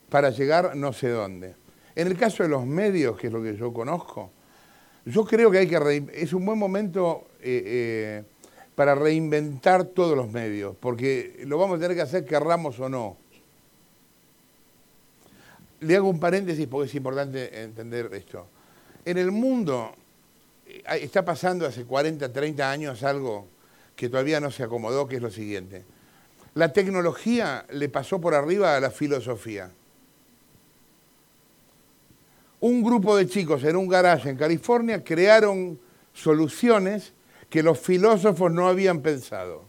[0.09, 1.55] para llegar no sé dónde.
[1.95, 4.31] En el caso de los medios, que es lo que yo conozco,
[5.05, 8.23] yo creo que hay que es un buen momento eh, eh,
[8.73, 13.17] para reinventar todos los medios, porque lo vamos a tener que hacer querramos o no.
[15.81, 18.47] Le hago un paréntesis porque es importante entender esto.
[19.05, 19.93] En el mundo
[20.65, 23.47] eh, está pasando hace 40, 30 años algo
[23.95, 25.85] que todavía no se acomodó, que es lo siguiente.
[26.55, 29.71] La tecnología le pasó por arriba a la filosofía.
[32.65, 35.79] Un grupo de chicos en un garaje en California crearon
[36.15, 37.13] soluciones
[37.47, 39.61] que los filósofos no habían pensado.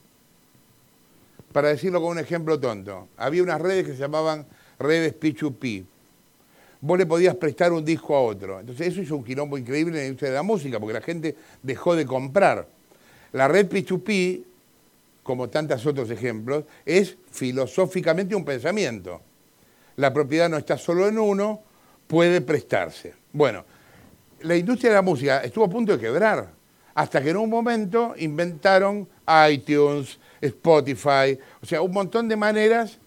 [1.53, 4.47] Para decirlo con un ejemplo tonto, había unas redes que se llamaban
[4.79, 5.85] redes P2P.
[6.81, 8.61] Vos le podías prestar un disco a otro.
[8.61, 11.37] Entonces eso hizo un quilombo increíble en la industria de la música, porque la gente
[11.63, 12.67] dejó de comprar.
[13.33, 14.43] La red P2P,
[15.23, 19.21] como tantos otros ejemplos, es filosóficamente un pensamiento.
[19.97, 21.66] La propiedad no está solo en uno,
[22.07, 23.14] puede prestarse.
[23.33, 23.64] Bueno,
[24.40, 26.51] la industria de la música estuvo a punto de quebrar,
[26.95, 29.09] hasta que en un momento inventaron
[29.51, 32.99] iTunes, Spotify, o sea, un montón de maneras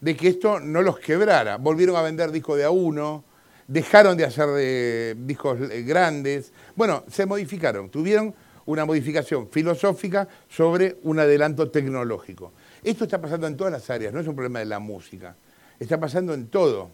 [0.00, 1.56] de que esto no los quebrara.
[1.56, 3.24] Volvieron a vender discos de a uno,
[3.66, 6.52] dejaron de hacer de discos eh, grandes.
[6.76, 8.34] Bueno, se modificaron, tuvieron
[8.66, 12.52] una modificación filosófica sobre un adelanto tecnológico.
[12.82, 15.36] Esto está pasando en todas las áreas, no es un problema de la música,
[15.78, 16.90] está pasando en todo.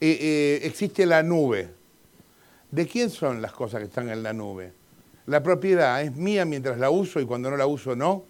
[0.00, 1.68] Eh, eh, existe la nube.
[2.70, 4.72] ¿De quién son las cosas que están en la nube?
[5.26, 8.24] La propiedad es mía mientras la uso y cuando no la uso no.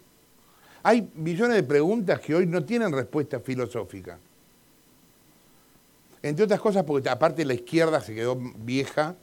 [0.83, 4.19] Hay millones de preguntas que hoy no tienen respuesta filosófica.
[6.23, 9.15] Entre otras cosas porque aparte la izquierda se quedó vieja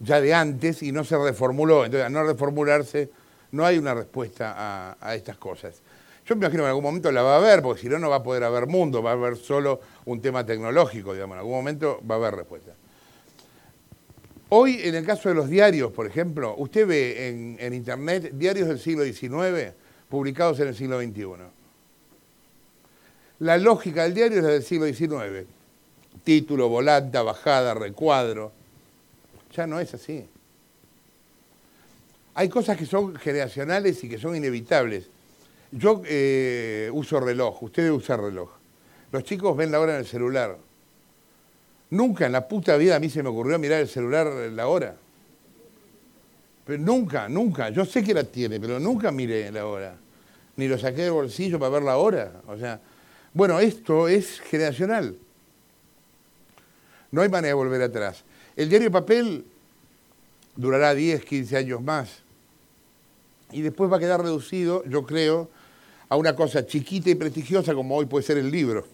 [0.00, 1.84] ya de antes y no se reformuló.
[1.84, 3.10] Entonces, al no reformularse,
[3.52, 5.80] no hay una respuesta a, a estas cosas.
[6.28, 8.10] Yo me imagino que en algún momento la va a haber, porque si no, no
[8.10, 11.36] va a poder haber mundo, va a haber solo un tema tecnológico, digamos.
[11.36, 12.74] En algún momento va a haber respuesta.
[14.50, 18.78] Hoy, en el caso de los diarios, por ejemplo, usted ve en, Internet diarios del
[18.78, 19.72] siglo XIX
[20.10, 21.24] publicados en el siglo XXI.
[23.38, 25.46] La lógica del diario es la del siglo XIX.
[26.24, 28.52] Título, volanta, bajada, recuadro.
[29.56, 30.26] Ya no es así.
[32.34, 35.08] Hay cosas que son generacionales y que son inevitables.
[35.70, 38.48] Yo eh, uso reloj, usted debe usar reloj.
[39.12, 40.56] Los chicos ven la hora en el celular.
[41.90, 44.96] Nunca en la puta vida a mí se me ocurrió mirar el celular la hora.
[46.64, 47.70] Pero nunca, nunca.
[47.70, 49.96] Yo sé que la tiene, pero nunca miré la hora.
[50.56, 52.42] Ni lo saqué del bolsillo para ver la hora.
[52.46, 52.80] O sea,
[53.32, 55.16] bueno, esto es generacional.
[57.10, 58.24] No hay manera de volver atrás.
[58.54, 59.44] El diario de papel
[60.56, 62.22] durará 10, 15 años más.
[63.50, 65.48] Y después va a quedar reducido, yo creo,
[66.08, 68.86] a una cosa chiquita y prestigiosa como hoy puede ser el libro.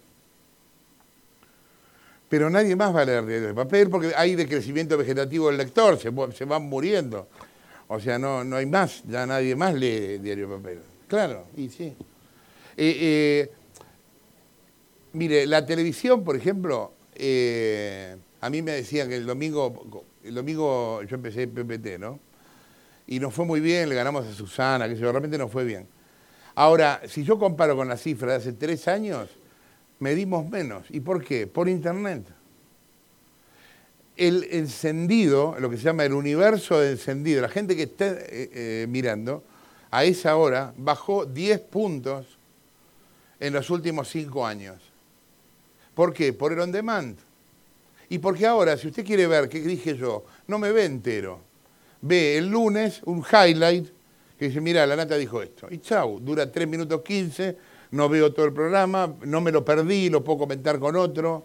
[2.28, 5.98] Pero nadie más va a leer diario de papel porque hay decrecimiento vegetativo del lector,
[5.98, 7.28] se, se van muriendo.
[7.86, 10.78] O sea, no, no hay más, ya nadie más lee diario de papel.
[11.06, 11.94] Claro, y sí.
[12.76, 13.52] Eh, eh,
[15.12, 21.02] mire, la televisión, por ejemplo, eh, a mí me decían que el domingo, el domingo
[21.04, 22.18] yo empecé PPT, ¿no?
[23.06, 25.86] Y nos fue muy bien, le ganamos a Susana, que realmente nos fue bien.
[26.54, 29.28] Ahora, si yo comparo con la cifra de hace tres años,
[29.98, 30.86] medimos menos.
[30.90, 31.46] ¿Y por qué?
[31.46, 32.26] Por Internet.
[34.16, 38.16] El encendido, lo que se llama el universo de encendido, la gente que está
[38.86, 39.42] mirando,
[39.90, 42.38] a esa hora bajó 10 puntos
[43.40, 44.80] en los últimos cinco años.
[45.94, 46.32] ¿Por qué?
[46.32, 47.18] Por el on demand.
[48.08, 51.40] Y porque ahora, si usted quiere ver qué dije yo, no me ve entero.
[52.00, 53.88] Ve el lunes un highlight
[54.44, 55.68] que dice, mira, la nata dijo esto.
[55.70, 57.56] Y chau, dura 3 minutos 15,
[57.92, 61.44] no veo todo el programa, no me lo perdí, lo puedo comentar con otro.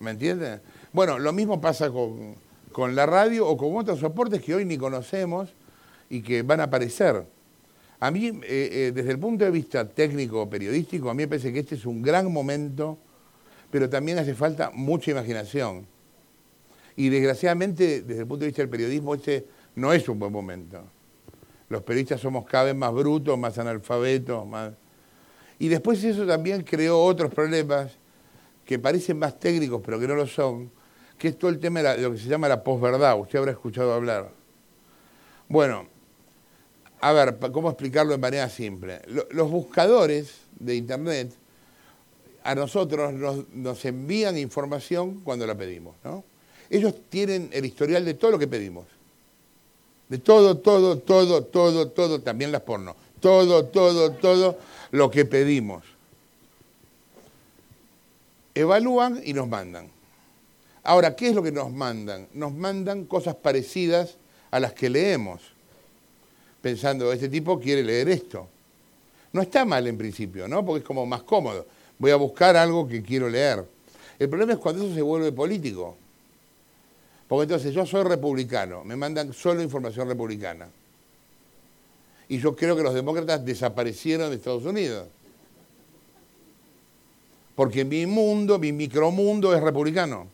[0.00, 0.60] ¿Me entiende?
[0.92, 2.34] Bueno, lo mismo pasa con,
[2.72, 5.54] con la radio o con otros soportes que hoy ni conocemos
[6.10, 7.24] y que van a aparecer.
[8.00, 11.52] A mí, eh, eh, desde el punto de vista técnico periodístico, a mí me parece
[11.52, 12.98] que este es un gran momento,
[13.70, 15.86] pero también hace falta mucha imaginación.
[16.96, 20.84] Y desgraciadamente, desde el punto de vista del periodismo, este no es un buen momento.
[21.70, 24.72] Los periodistas somos cada vez más brutos, más analfabetos, más...
[25.58, 27.92] Y después eso también creó otros problemas
[28.64, 30.70] que parecen más técnicos, pero que no lo son,
[31.16, 33.18] que es todo el tema de, lo que se llama la posverdad.
[33.18, 34.32] Usted habrá escuchado hablar.
[35.48, 35.86] Bueno,
[37.00, 39.00] a ver, ¿cómo explicarlo de manera simple?
[39.30, 41.32] Los buscadores de Internet
[42.42, 43.12] a nosotros
[43.52, 46.24] nos, envían información cuando la pedimos, ¿no?
[46.68, 48.86] Ellos tienen el historial de todo lo que pedimos.
[50.10, 52.94] De todo, todo, todo, todo, todo, también las porno.
[53.20, 54.58] Todo, todo, todo
[54.90, 55.84] lo que pedimos.
[58.54, 59.88] Evalúan y nos mandan.
[60.82, 62.28] Ahora, ¿qué es lo que nos mandan?
[62.34, 64.16] Nos mandan cosas parecidas
[64.50, 65.40] a las que leemos
[66.60, 68.48] pensando, este tipo quiere leer esto.
[69.32, 70.64] No está mal en principio, ¿no?
[70.64, 71.66] Porque es como más cómodo.
[71.98, 73.64] Voy a buscar algo que quiero leer.
[74.18, 75.96] El problema es cuando eso se vuelve político.
[77.30, 80.68] Porque entonces yo soy republicano, me mandan solo información republicana.
[82.26, 85.06] Y yo creo que los demócratas desaparecieron de Estados Unidos.
[87.54, 90.26] Porque mi mundo, mi micromundo es republicano.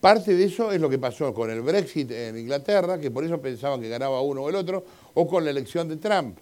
[0.00, 3.40] Parte de eso es lo que pasó con el Brexit en Inglaterra, que por eso
[3.40, 6.36] pensaban que ganaba uno o el otro, o con la elección de Trump.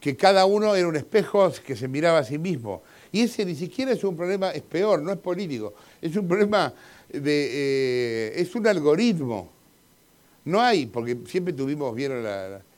[0.00, 2.80] Que cada uno era un espejo que se miraba a sí mismo.
[3.12, 6.72] Y ese ni siquiera es un problema, es peor, no es político, es un problema
[7.10, 9.50] Eh, es un algoritmo.
[10.44, 12.24] No hay, porque siempre tuvimos, vieron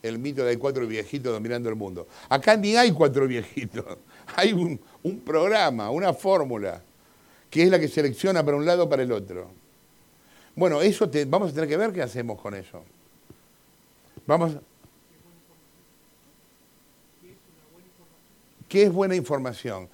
[0.03, 2.09] el mito de cuatro viejitos dominando el mundo.
[2.29, 3.85] Acá ni hay cuatro viejitos,
[4.37, 6.83] hay un, un programa, una fórmula
[7.49, 9.51] que es la que selecciona para un lado o para el otro.
[10.55, 12.83] Bueno, eso vamos a tener que ver qué hacemos con eso.
[14.27, 14.57] Vamos.
[18.69, 19.89] ¿Qué es buena información?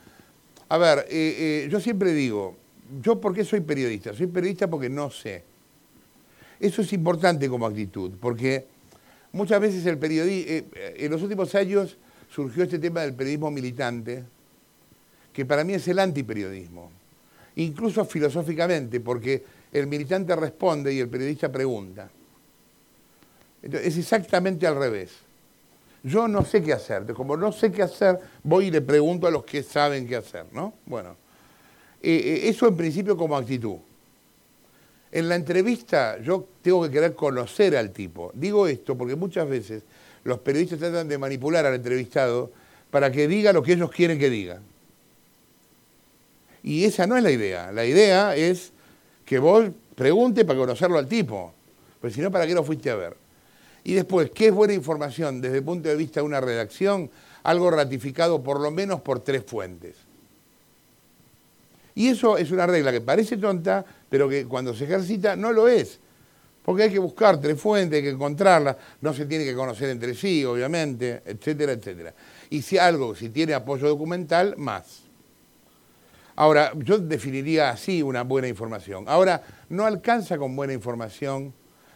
[0.69, 2.57] A ver, eh, eh, yo siempre digo,
[3.03, 4.15] ¿yo por qué soy periodista?
[4.15, 5.45] Soy periodista porque no sé.
[6.59, 8.67] Eso es importante como actitud, porque
[9.33, 11.97] muchas veces el periodismo, eh, en los últimos años
[12.31, 14.25] surgió este tema del periodismo militante,
[15.33, 16.91] que para mí es el antiperiodismo
[17.57, 22.09] incluso filosóficamente, porque el militante responde y el periodista pregunta.
[23.63, 25.13] es exactamente al revés.
[26.03, 29.31] Yo no sé qué hacer, como no sé qué hacer, voy y le pregunto a
[29.31, 30.75] los que saben qué hacer, ¿no?
[30.87, 31.17] Bueno,
[32.09, 33.79] eh, eh, eso en principio como actitud.
[35.11, 38.31] En la entrevista yo tengo que querer conocer al tipo.
[38.33, 39.83] Digo esto porque muchas veces
[40.23, 42.53] los periodistas tratan de manipular al entrevistado
[42.93, 44.61] para que diga lo que ellos quieren que diga.
[46.63, 47.73] Y esa no es la idea.
[47.73, 48.71] La idea es
[49.25, 51.53] que vos pregunte para conocerlo al tipo.
[52.01, 53.17] Pues si no, ¿para qué lo fuiste a ver?
[53.83, 57.11] Y después, ¿qué es buena información desde el punto de vista de una redacción?
[57.43, 60.06] Algo ratificado por lo menos por tres fuentes.
[61.97, 65.67] Y eso es una regla que parece tonta, pero que cuando se ejercita no lo
[65.67, 65.99] es.
[66.63, 70.15] Porque hay que buscar tres fuentes, hay que encontrarlas, no se tiene que conocer entre
[70.15, 72.15] sí, obviamente, etcétera, etcétera.
[72.51, 75.05] Y si algo, si tiene apoyo documental, más.
[76.35, 79.05] Ahora, yo definiría así una buena información.
[79.09, 81.55] Ahora, no alcanza con buena información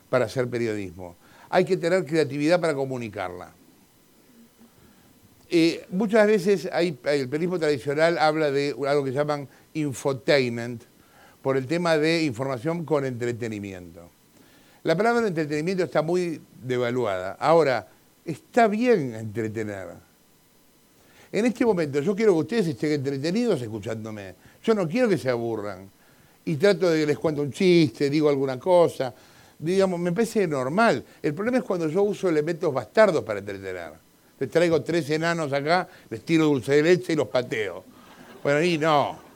[0.08, 1.16] para hacer periodismo.
[1.50, 3.52] Hay que tener creatividad para comunicarla.
[5.52, 6.96] Eh, muchas veces el
[7.28, 10.82] periodismo tradicional habla de algo que llaman infotainment,
[11.42, 14.10] por el tema de información con entretenimiento.
[14.82, 17.32] La palabra entretenimiento está muy devaluada.
[17.40, 17.88] Ahora,
[18.24, 20.10] está bien entretener
[21.32, 24.34] en este momento yo quiero que ustedes estén entretenidos escuchándome.
[24.62, 25.88] Yo no quiero que se aburran.
[26.44, 29.14] Y trato de que les cuento un chiste, digo alguna cosa.
[29.58, 31.04] Digamos, me parece normal.
[31.22, 33.92] El problema es cuando yo uso elementos bastardos para entretener.
[34.40, 37.84] Les traigo tres enanos acá, les tiro dulce de leche y los pateo.
[38.42, 39.29] Bueno, ahí no.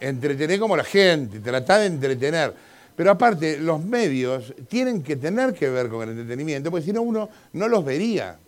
[0.00, 2.54] Entretener como la gente, tratar de entretener.
[2.94, 7.02] Pero aparte, los medios tienen que tener que ver con el entretenimiento, porque si no
[7.02, 8.38] uno no los vería.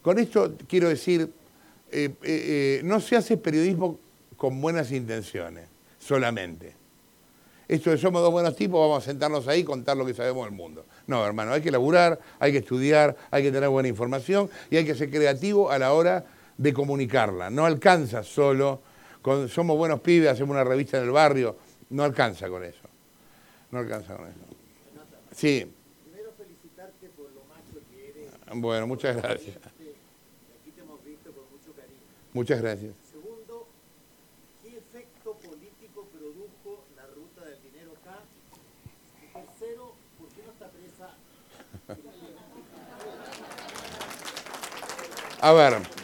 [0.00, 1.28] Con esto quiero decir,
[1.90, 3.98] eh, eh, eh, no se hace periodismo
[4.36, 5.68] con buenas intenciones,
[5.98, 6.74] solamente.
[7.68, 10.44] Esto de somos dos buenos tipos, vamos a sentarnos ahí y contar lo que sabemos
[10.44, 10.84] del mundo.
[11.06, 14.84] No, hermano, hay que laburar, hay que estudiar, hay que tener buena información y hay
[14.84, 16.24] que ser creativo a la hora
[16.56, 17.50] de comunicarla.
[17.50, 18.80] No alcanza solo
[19.22, 21.56] con somos buenos pibes, hacemos una revista en el barrio,
[21.90, 22.82] no alcanza con eso.
[23.70, 24.38] No alcanza con eso.
[25.34, 25.72] Sí.
[26.04, 28.30] Primero felicitarte por lo macho que eres.
[28.54, 29.56] Bueno, muchas gracias.
[32.34, 32.94] Muchas gracias.
[33.10, 33.68] Segundo,
[34.62, 38.20] ¿qué efecto político produjo la ruta del dinero acá?
[39.22, 41.14] Y tercero, ¿por qué no está presa?
[45.40, 46.01] A ver.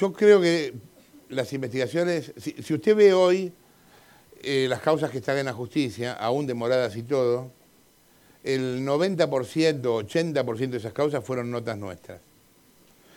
[0.00, 0.72] Yo creo que
[1.28, 3.52] las investigaciones, si, usted ve hoy
[4.42, 7.52] eh, las causas que están en la justicia, aún demoradas y todo,
[8.42, 12.18] el 90%, 80% de esas causas fueron notas nuestras.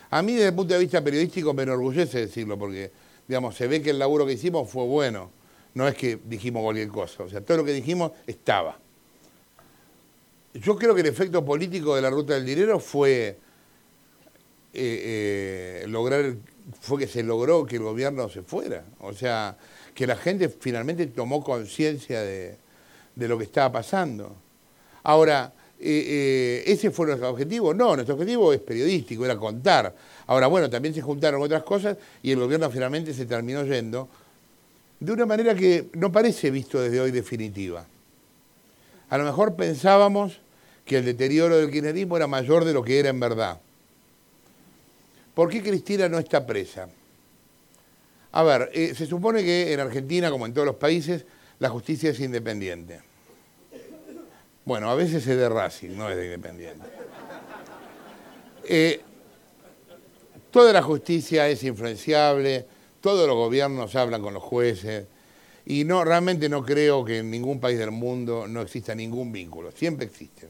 [0.10, 2.92] A mí desde el punto de vista periodístico me enorgullece decirlo porque,
[3.30, 5.32] digamos, se ve que el laburo que hicimos fue bueno.
[5.76, 8.78] No es que dijimos cualquier cosa, o sea, todo lo que dijimos estaba.
[10.54, 13.40] Yo creo que el efecto político de la ruta del dinero fue
[14.76, 16.36] eh, eh, lograr,
[16.80, 18.84] fue que se logró que el gobierno se fuera.
[19.00, 19.58] O sea,
[19.94, 22.58] que la gente finalmente tomó conciencia de
[23.16, 24.36] lo que estaba pasando.
[25.04, 25.52] Ahora,
[25.86, 27.74] eh, eh, ¿ese fue nuestro objetivo?
[27.74, 29.94] No, nuestro objetivo es periodístico, era contar.
[30.28, 34.08] Ahora, bueno, también se juntaron otras cosas y el gobierno finalmente se terminó yendo
[35.00, 37.86] de una manera que no parece visto desde hoy definitiva.
[39.10, 40.40] A lo mejor pensábamos
[40.86, 43.60] que el deterioro del kirchnerismo era mayor de lo que era en verdad.
[45.34, 46.88] ¿Por qué Cristina no está presa?
[48.34, 51.26] A ver, eh, se supone que en Argentina, como en todos los países,
[51.60, 53.02] la justicia es independiente.
[54.66, 56.88] Bueno, a veces es de Racing, no es de Independiente.
[58.64, 59.02] Eh,
[60.52, 62.66] toda la justicia es influenciable,
[63.02, 65.06] todos los gobiernos hablan con los jueces
[65.66, 69.72] y no realmente no creo que en ningún país del mundo no exista ningún vínculo,
[69.72, 70.50] siempre existen.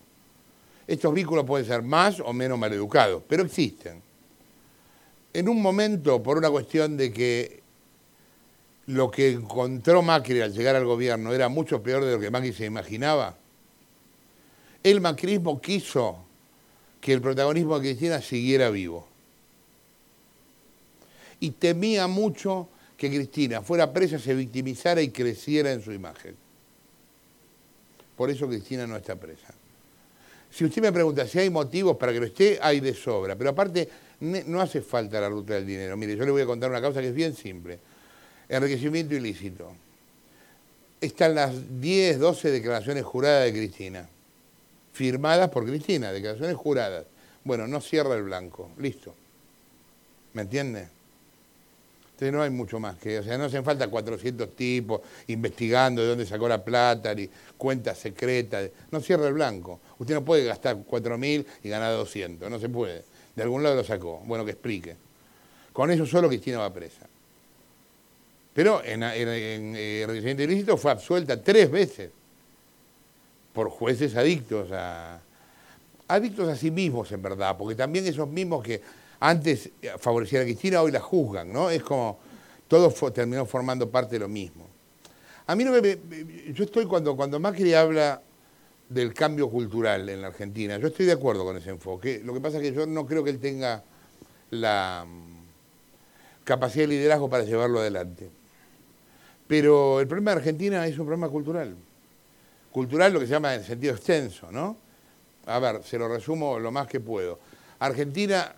[0.85, 4.01] Estos vínculos pueden ser más o menos maleducados, pero existen.
[5.33, 7.63] En un momento, por una cuestión de que
[8.87, 12.53] lo que encontró Macri al llegar al gobierno era mucho peor de lo que Macri
[12.53, 13.37] se imaginaba,
[14.83, 16.17] el macrismo quiso
[16.99, 19.07] que el protagonismo de Cristina siguiera vivo.
[21.39, 22.67] Y temía mucho
[22.97, 26.35] que Cristina fuera presa, se victimizara y creciera en su imagen.
[28.15, 29.53] Por eso Cristina no está presa.
[30.51, 33.35] Si usted me pregunta si hay motivos para que lo esté, hay de sobra.
[33.35, 33.89] Pero aparte,
[34.19, 35.97] no hace falta la ruta del dinero.
[35.97, 37.79] Mire, yo le voy a contar una causa que es bien simple.
[38.49, 39.73] Enriquecimiento ilícito.
[41.01, 44.09] Están las 10, 12 declaraciones juradas de Cristina
[44.93, 47.05] firmadas por Cristina, declaraciones juradas.
[47.43, 49.13] Bueno, no cierra el blanco, listo.
[50.33, 50.87] ¿Me entiende?
[52.11, 56.09] Entonces no hay mucho más que, o sea, no hacen falta 400 tipos investigando de
[56.09, 58.69] dónde sacó la plata, ni cuentas secretas.
[58.91, 59.79] No cierra el blanco.
[59.97, 63.03] Usted no puede gastar 4.000 y ganar 200, no se puede.
[63.35, 64.21] De algún lado lo sacó.
[64.25, 64.95] Bueno, que explique.
[65.71, 67.07] Con eso solo Cristina va presa.
[68.53, 72.11] Pero en, en, en, ilícito fue absuelta tres veces
[73.51, 75.19] por jueces adictos a,
[76.07, 78.81] adictos a sí mismos en verdad, porque también esos mismos que
[79.19, 81.69] antes favorecían a Cristina hoy la juzgan, ¿no?
[81.69, 82.19] Es como
[82.67, 84.67] todo terminó formando parte de lo mismo.
[85.47, 85.97] A mí no me,
[86.53, 88.21] yo estoy cuando, cuando Macri habla
[88.93, 92.21] del cambio cultural en la Argentina, yo estoy de acuerdo con ese enfoque.
[92.23, 93.83] Lo que pasa es que yo no creo que él tenga
[94.51, 98.29] la mm, capacidad de liderazgo para llevarlo adelante.
[99.47, 101.75] Pero el problema de Argentina es un problema cultural
[102.73, 104.75] cultural, lo que se llama en sentido extenso, ¿no?
[105.45, 107.39] A ver, se lo resumo lo más que puedo.
[107.79, 108.53] Argentina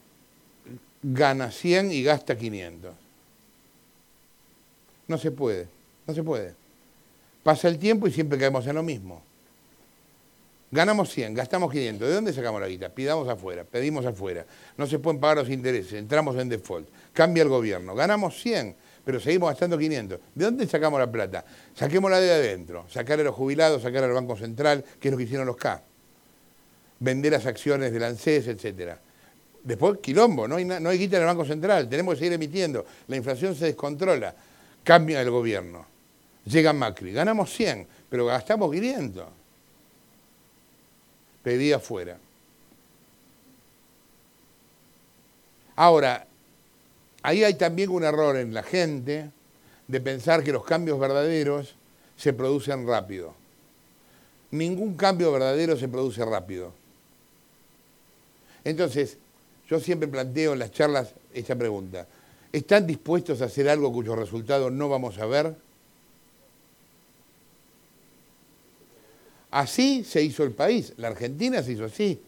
[1.04, 2.96] gana 100 y gasta 500.
[5.08, 5.68] No se puede,
[6.08, 6.56] no se puede.
[7.44, 9.22] Pasa el tiempo y siempre caemos en lo mismo.
[10.72, 12.08] Ganamos 100, gastamos 500.
[12.08, 12.90] ¿De dónde sacamos la guita?
[12.90, 14.46] Pidamos afuera, pedimos afuera.
[14.78, 16.88] No se pueden pagar los intereses, entramos en default.
[17.14, 17.96] Cambia el gobierno.
[17.96, 20.20] Ganamos 100, pero seguimos gastando 500.
[20.34, 21.46] ¿De dónde sacamos la plata?
[21.76, 25.24] Saquémosla de adentro, sacar a los jubilados, sacar al Banco Central, que es lo que
[25.24, 25.82] hicieron los K.
[27.00, 28.96] Vender las acciones del ANSES, etc.
[29.64, 32.86] Después, quilombo, no hay, no hay guita en el Banco Central, tenemos que seguir emitiendo.
[33.08, 34.36] La inflación se descontrola,
[34.84, 35.86] cambia el gobierno.
[36.46, 39.26] Llega Macri, ganamos 100, pero gastamos 500.
[41.46, 42.18] Pedí afuera.
[45.76, 46.26] Ahora,
[47.22, 49.30] ahí hay también un error en la gente
[49.88, 51.76] de pensar que los cambios verdaderos
[52.18, 53.36] se producen rápido.
[54.50, 56.74] Ningún cambio verdadero se produce rápido.
[58.64, 59.20] Entonces,
[59.70, 62.08] yo siempre planteo en las charlas esta pregunta.
[62.52, 65.56] ¿Están dispuestos a hacer algo cuyo resultado no vamos a ver?
[69.56, 70.92] Así se hizo el país.
[70.98, 72.22] La Argentina se hizo así.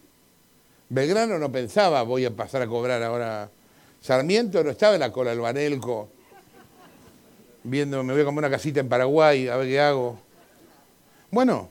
[0.88, 3.50] Belgrano no pensaba, voy a pasar a cobrar ahora.
[4.00, 6.08] Sarmiento no estaba en la cola del Banelco,
[7.64, 10.18] viendo, me voy a comer una casita en Paraguay, a ver qué hago.
[11.30, 11.68] Bueno,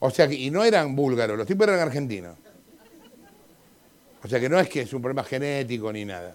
[0.00, 2.36] o sea, y no eran búlgaros, los tipos eran argentinos.
[4.24, 6.34] O sea que no es que es un problema genético ni nada.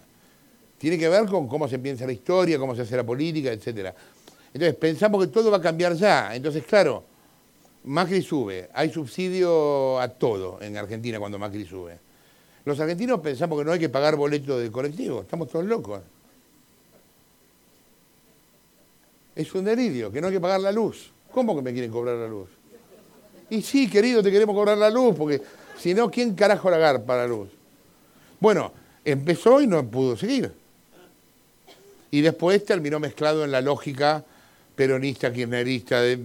[0.77, 3.93] Tiene que ver con cómo se piensa la historia, cómo se hace la política, etc.
[4.53, 6.33] Entonces pensamos que todo va a cambiar ya.
[6.33, 7.11] Entonces, claro,
[7.85, 8.69] Macri sube.
[8.73, 11.97] Hay subsidio a todo en Argentina cuando Macri sube.
[12.65, 15.21] Los argentinos pensamos que no hay que pagar boleto de colectivo.
[15.21, 16.01] Estamos todos locos.
[19.35, 21.11] Es un delirio, que no hay que pagar la luz.
[21.31, 22.49] ¿Cómo que me quieren cobrar la luz?
[23.49, 25.41] Y sí, querido, te queremos cobrar la luz, porque
[25.77, 27.49] si no, ¿quién carajo la para la luz?
[28.39, 28.71] Bueno,
[29.03, 30.53] empezó y no pudo seguir.
[32.11, 34.23] Y después terminó mezclado en la lógica
[34.75, 36.17] peronista, kirchnerista, de,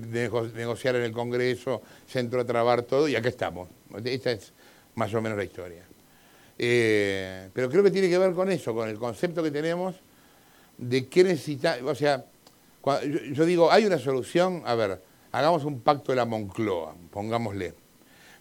[0.54, 3.68] negociar en el Congreso, se entró a trabar todo y acá estamos.
[4.04, 4.52] Esta es
[4.94, 5.82] más o menos la historia.
[6.58, 9.94] Eh, pero creo que tiene que ver con eso, con el concepto que tenemos
[10.76, 12.24] de qué necesita, o sea,
[12.84, 15.00] yo, yo, digo, hay una solución, a ver,
[15.32, 17.74] hagamos un pacto de la Moncloa, pongámosle.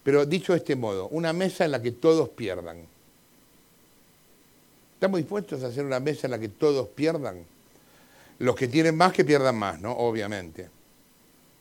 [0.03, 2.85] Pero dicho de este modo, una mesa en la que todos pierdan.
[4.93, 7.45] ¿Estamos dispuestos a hacer una mesa en la que todos pierdan?
[8.39, 9.91] Los que tienen más que pierdan más, ¿no?
[9.91, 10.69] Obviamente.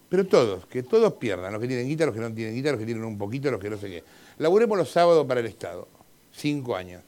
[0.09, 2.79] Pero todos, que todos pierdan, los que tienen guita, los que no tienen guita, los
[2.79, 4.05] que tienen un poquito, los que no sé qué.
[4.39, 5.89] Laburemos los sábados para el Estado,
[6.33, 7.03] cinco años.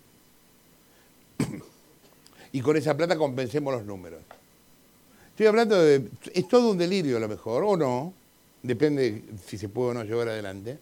[2.52, 4.20] y con esa plata compensemos los números.
[5.30, 6.08] Estoy hablando de...
[6.34, 8.12] Es todo un delirio a lo mejor, o no,
[8.62, 10.78] depende si se puede o no llevar adelante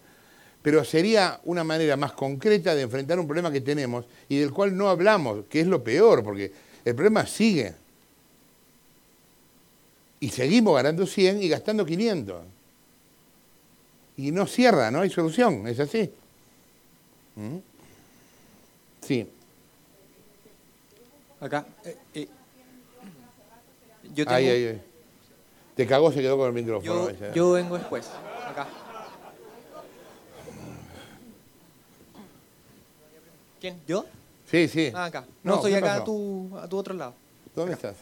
[0.67, 4.77] pero sería una manera más concreta de enfrentar un problema que tenemos y del cual
[4.77, 6.51] no hablamos, que es lo peor, porque
[6.85, 7.73] el problema sigue.
[10.21, 12.43] Y seguimos ganando 100 y gastando 500.
[14.17, 16.11] Y no cierra, no hay solución, es así.
[17.35, 17.59] ¿Mm?
[19.03, 19.29] Sí.
[21.39, 21.67] Acá.
[21.85, 22.29] Eh, eh,
[24.15, 24.31] yo tengo...
[24.31, 24.83] Ay, ay, ay.
[25.75, 27.11] Te cagó, se quedó con el micrófono.
[27.11, 28.09] Yo, yo vengo después.
[28.49, 28.67] Acá.
[33.61, 33.79] ¿Quién?
[33.87, 34.07] ¿Yo?
[34.51, 34.91] Sí, sí.
[34.95, 35.27] Ah, acá.
[35.43, 37.15] No, soy acá a tu, a tu otro lado.
[37.55, 37.97] ¿Dónde estás?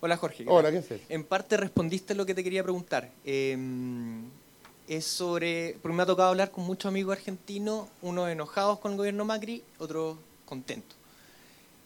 [0.00, 0.44] Hola, Jorge.
[0.46, 1.00] Hola, ¿qué haces?
[1.08, 3.10] En parte respondiste lo que te quería preguntar.
[3.24, 4.24] Em,
[4.86, 5.76] es sobre.
[5.82, 9.64] Porque me ha tocado hablar con muchos amigos argentinos, unos enojados con el gobierno Macri,
[9.78, 10.96] otros contentos.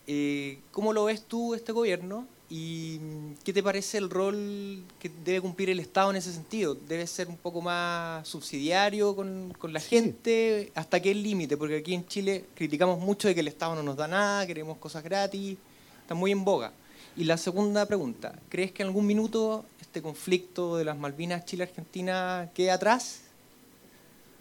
[0.07, 2.27] Eh, ¿Cómo lo ves tú, este gobierno?
[2.51, 3.01] ¿Y
[3.45, 6.75] qué te parece el rol que debe cumplir el Estado en ese sentido?
[6.75, 10.71] ¿Debe ser un poco más subsidiario con, la gente?
[10.75, 11.57] ¿Hasta qué límite?
[11.57, 14.77] Porque aquí en Chile criticamos mucho de que el Estado no nos da nada, queremos
[14.77, 15.57] cosas gratis,
[16.03, 16.75] está muy en boga.
[17.17, 22.51] Y la segunda pregunta, ¿crees que en algún minuto este conflicto de las Malvinas Chile-Argentina
[22.55, 23.21] quede atrás?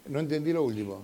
[0.06, 1.02] No entendí lo último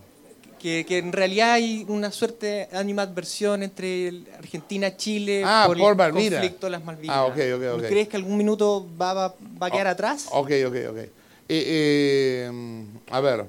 [0.58, 6.66] que, en realidad hay una suerte de animadversión entre Argentina Chile ah, por, el conflicto
[6.66, 7.16] de las Malvinas.
[7.16, 7.88] Ah, okay, okay, okay.
[7.88, 10.26] ¿Crees que algún minuto va, va, a quedar oh, atrás?
[10.32, 10.98] Ok, ok, ok.
[10.98, 11.10] Eh,
[11.48, 12.50] eh,
[13.10, 13.46] a ver,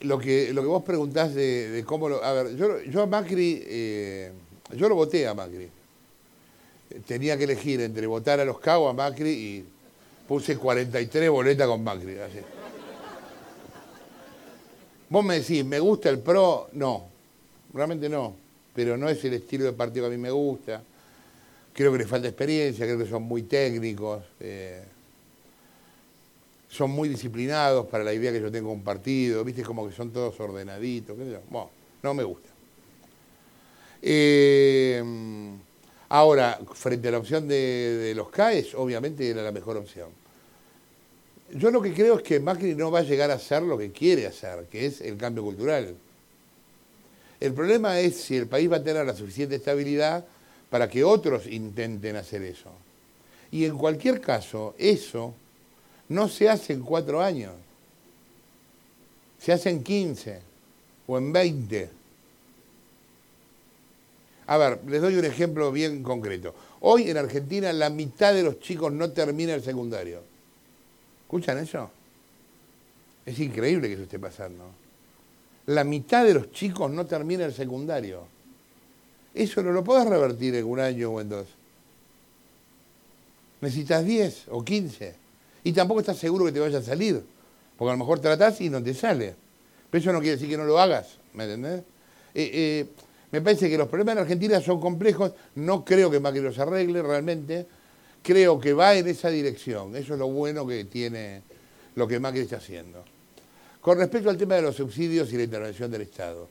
[0.00, 2.22] lo que, lo que vos preguntás de, cómo lo...
[2.22, 4.32] A ver, yo, yo a Macri, eh,
[4.74, 5.68] yo lo voté a Macri.
[7.06, 9.64] Tenía que elegir entre votar a los Cagos a Macri y
[10.26, 12.16] puse 43 boletas con Macri.
[15.10, 16.68] Vos me decís, ¿me gusta el PRO?
[16.72, 17.06] No,
[17.72, 18.34] realmente no,
[18.74, 20.82] pero no es el estilo de partido que a mí me gusta.
[21.72, 24.82] Creo que les falta experiencia, creo que son muy técnicos, eh,
[26.68, 30.10] son muy disciplinados para la idea que yo tengo un partido, viste, como que son
[30.10, 31.70] todos ordenaditos, Bueno,
[32.02, 32.48] no me gusta.
[34.02, 35.02] Eh,
[36.08, 40.08] ahora, frente a la opción de, los CAES, obviamente era la mejor opción.
[41.54, 43.90] Yo lo que creo es que Macri no va a llegar a hacer lo que
[43.90, 45.94] quiere hacer, que es el cambio cultural.
[47.40, 50.24] El problema es si el país va a tener la suficiente estabilidad
[50.70, 52.70] para que otros intenten hacer eso.
[53.50, 55.34] Y en cualquier caso, eso
[56.08, 57.52] no se hace en cuatro años.
[59.38, 60.40] Se hace en quince
[61.06, 61.97] o en veinte.
[64.48, 66.54] A ver, les doy un ejemplo bien concreto.
[66.80, 70.22] Hoy en Argentina la mitad de los chicos no termina el secundario.
[71.26, 71.90] ¿Escuchan eso?
[73.26, 74.64] Es increíble que eso esté pasando.
[75.66, 78.22] La mitad de los chicos no termina el secundario.
[79.34, 81.46] Eso no lo podés revertir en un año o en dos.
[83.60, 85.14] Necesitas 10 o 15.
[85.64, 87.22] Y tampoco estás seguro que te vaya a salir.
[87.76, 89.34] Porque a lo mejor tratás y no te sale.
[89.90, 91.18] Pero eso no quiere decir que no lo hagas.
[91.34, 91.80] ¿Me entendés?
[92.34, 92.86] Eh, eh,
[93.30, 95.32] me parece que los problemas en Argentina son complejos.
[95.56, 97.66] No creo que Macri los arregle realmente.
[98.22, 99.94] Creo que va en esa dirección.
[99.96, 101.42] Eso es lo bueno que tiene
[101.94, 103.04] lo que Macri está haciendo.
[103.80, 106.48] Con respecto al tema de los subsidios y la intervención del Estado.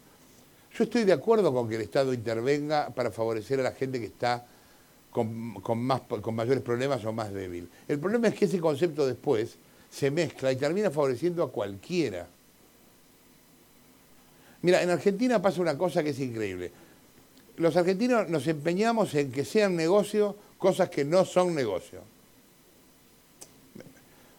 [0.75, 4.05] Yo estoy de acuerdo con que el Estado intervenga para favorecer a la gente que
[4.05, 4.45] está
[5.11, 7.67] con, más, con mayores problemas o más débil.
[7.88, 9.57] El problema es que ese concepto después
[9.89, 12.28] se mezcla y termina favoreciendo a cualquiera.
[14.68, 16.70] Mira, en Argentina pasa una cosa que es increíble.
[17.55, 22.01] Los argentinos nos empeñamos en que sean negocio cosas que no son negocio.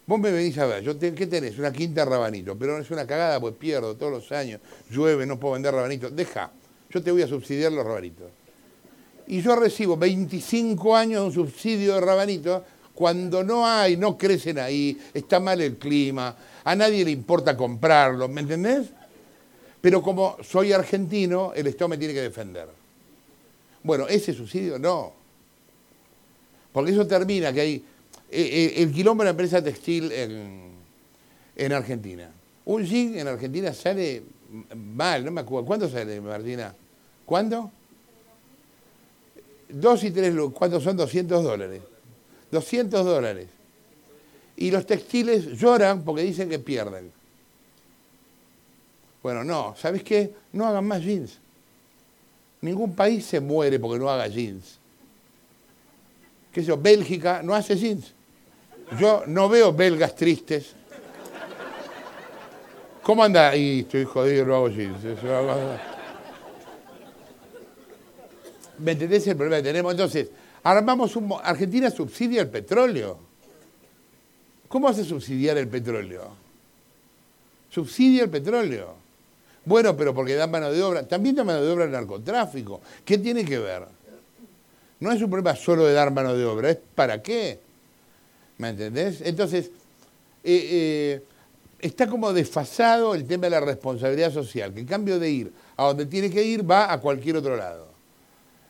[0.07, 1.59] Vos me venís a ver, yo ¿qué tenés?
[1.59, 4.61] Una quinta rabanito, pero es una cagada, pues pierdo todos los años,
[4.91, 6.15] llueve, no puedo vender rabanitos.
[6.15, 6.51] Deja,
[6.91, 8.29] yo te voy a subsidiar los rabanitos.
[9.29, 12.63] Y yo recibo 25 años de un subsidio de rabanitos
[12.93, 18.29] cuando no hay, no crecen ahí, está mal el clima, a nadie le importa comprarlo,
[18.29, 18.89] ¿me entendés?
[19.89, 22.69] Pero como soy argentino, el Estado me tiene que defender.
[23.83, 25.15] Bueno, ese subsidio no.
[26.71, 27.83] Porque eso termina que hay eh,
[28.31, 32.31] eh, el quilombo de la empresa textil en, Argentina.
[32.67, 34.25] Un jean en Argentina sale
[34.77, 35.67] mal, no me acuerdo.
[35.67, 36.75] ¿Cuánto sale, Martina?
[37.25, 37.71] ¿Cuánto?
[39.71, 40.99] Dos y tres, ¿cuántos son?
[40.99, 41.81] 200 dólares.
[42.51, 43.49] 200 dólares.
[44.55, 47.11] Y los textiles lloran porque dicen que pierden.
[49.29, 50.33] Bueno, no, ¿sabes qué?
[50.55, 51.39] No hagan más jeans.
[52.63, 54.79] Ningún país se muere porque no haga jeans.
[56.51, 56.79] ¿Qué sé yo?
[56.79, 58.15] Bélgica no hace jeans.
[58.99, 60.73] Yo no veo belgas tristes.
[63.03, 63.55] ¿Cómo anda?
[63.55, 64.97] Y estoy jodido, no hago jeans.
[68.79, 69.93] ¿Me entendés el problema que tenemos?
[69.93, 70.31] Entonces,
[70.63, 71.35] armamos un...
[71.43, 73.19] Argentina subsidia el petróleo.
[74.69, 76.31] ¿Cómo hace subsidiar el petróleo?
[77.69, 79.07] Subsidia el petróleo.
[79.69, 81.07] Bueno, pero porque da mano de obra.
[81.07, 82.81] También da mano de obra el narcotráfico.
[83.05, 83.85] ¿Qué tiene que ver?
[84.99, 87.61] No es un problema solo de dar mano de obra, es para qué.
[88.57, 89.21] ¿Me entendés?
[89.21, 89.67] Entonces,
[90.43, 91.23] eh, eh,
[91.81, 95.85] está como desfasado el tema de la responsabilidad social, que en cambio de ir a
[95.85, 97.89] donde tiene que ir, va a cualquier otro lado.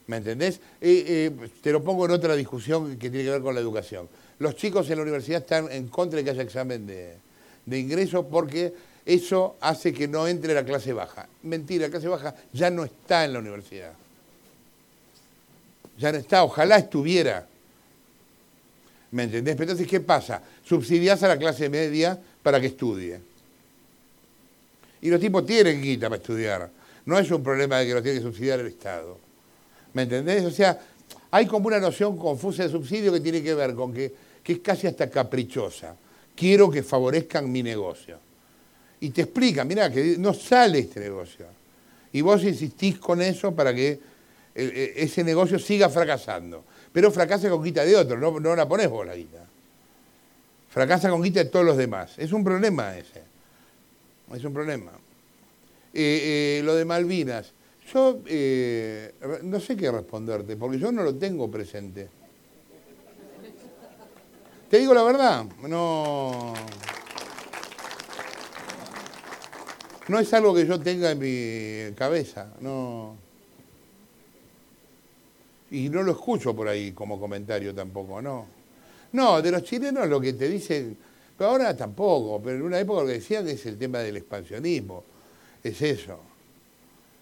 [0.09, 0.61] ¿Me entendés?
[0.80, 1.30] Eh,
[1.62, 4.09] te lo pongo en otra discusión que tiene que ver con la educación.
[4.40, 7.18] Los chicos en la universidad están en contra de que haya examen de,
[7.64, 8.74] de ingreso porque
[9.09, 11.26] eso hace que no entre la clase baja.
[11.44, 13.94] Mentira, la clase baja ya no está en la universidad.
[15.96, 17.46] Ya no está, ojalá estuviera.
[19.12, 19.54] ¿Me entendés?
[19.56, 20.42] Pero entonces, ¿qué pasa?
[20.62, 23.18] Subsidiás a la clase media para que estudie.
[25.00, 26.70] Y los tipos tienen guita para estudiar.
[27.06, 29.16] No es un problema de que los tiene que subsidiar el Estado.
[29.94, 30.44] ¿Me entendés?
[30.44, 30.78] O sea,
[31.30, 34.59] hay como una noción confusa de subsidio que tiene que ver con que, que es
[34.59, 35.96] casi hasta caprichosa.
[36.36, 38.28] Quiero que favorezcan mi negocio.
[39.01, 41.46] Y te explican, mira, que no sale este negocio.
[42.12, 44.01] Y vos insistís con eso para que
[44.55, 49.07] ese negocio siga fracasando pero fracasa con guita de otro, no, no la pones vos
[49.07, 49.46] la guita.
[50.68, 52.18] Fracasa con guita de todos los demás.
[52.18, 53.22] Es un problema ese.
[54.34, 54.92] Es un problema.
[55.94, 57.53] Eh, eh, lo de Malvinas,
[57.92, 62.09] yo eh, no sé qué responderte, porque yo no lo tengo presente.
[64.68, 66.53] Te digo la verdad, no.
[70.09, 73.16] No es algo que yo tenga en mi cabeza, no.
[75.70, 78.46] Y no lo escucho por ahí como comentario tampoco, ¿no?
[79.12, 80.96] No, de los chilenos lo que te dicen,
[81.36, 85.04] pero ahora tampoco, pero en una época lo que decían es el tema del expansionismo,
[85.62, 86.20] es eso.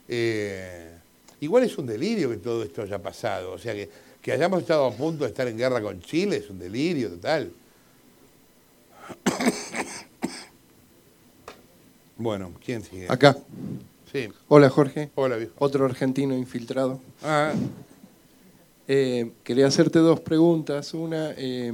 [0.08, 0.92] Eh,
[1.40, 3.88] igual es un delirio que todo esto haya pasado, o sea que,
[4.22, 7.52] que hayamos estado a punto de estar en guerra con Chile es un delirio total.
[12.16, 13.06] Bueno, ¿quién sigue?
[13.10, 13.36] Acá.
[14.10, 14.28] Sí.
[14.48, 15.10] Hola Jorge.
[15.14, 15.52] Hola, viejo.
[15.58, 17.00] Otro argentino infiltrado.
[17.22, 17.52] Ah,
[18.88, 20.94] Eh, quería hacerte dos preguntas.
[20.94, 21.72] Una, eh,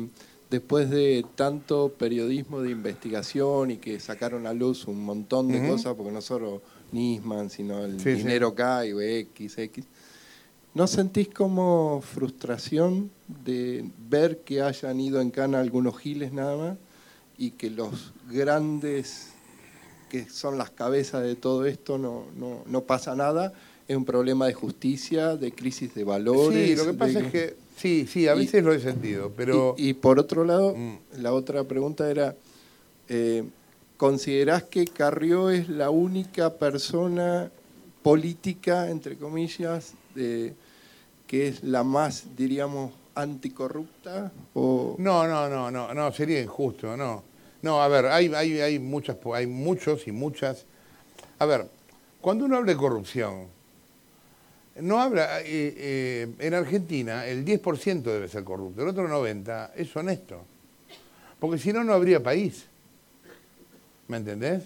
[0.50, 5.94] después de tanto periodismo de investigación y que sacaron a luz un montón de cosas,
[5.94, 9.58] porque no solo Nisman, sino el dinero K y X,
[10.72, 13.10] ¿no sentís como frustración
[13.44, 16.78] de ver que hayan ido en cana algunos giles nada más
[17.36, 19.31] y que los grandes
[20.12, 23.54] que son las cabezas de todo esto, no, no, no pasa nada.
[23.88, 26.68] Es un problema de justicia, de crisis de valores.
[26.68, 29.32] Sí, lo que pasa de- es que, sí, sí, a Y- veces lo he sentido,
[29.34, 29.74] pero...
[29.78, 30.98] Y, y por otro lado, Mm.
[31.22, 32.36] la otra pregunta era,
[33.08, 33.42] eh,
[33.96, 37.50] ¿considerás que Carrió es la única persona
[38.02, 40.52] política, entre comillas, de-
[41.26, 44.30] que es la más, diríamos, anticorrupta?
[44.52, 47.31] O, No, no, no, no, no, sería injusto, no.
[47.62, 50.66] No, a ver, hay, hay, hay, muchas, hay muchos y muchas.
[51.38, 51.68] A ver,
[52.20, 53.46] cuando uno habla de corrupción,
[54.76, 59.94] no habla, eh, eh, en Argentina el 10% debe ser corrupto, el otro 90% es
[59.96, 60.44] honesto.
[61.38, 62.66] Porque si no, no habría país.
[64.08, 64.64] ¿Me entendés?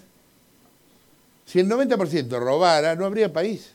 [1.45, 3.71] Si el 90% robara, no habría país.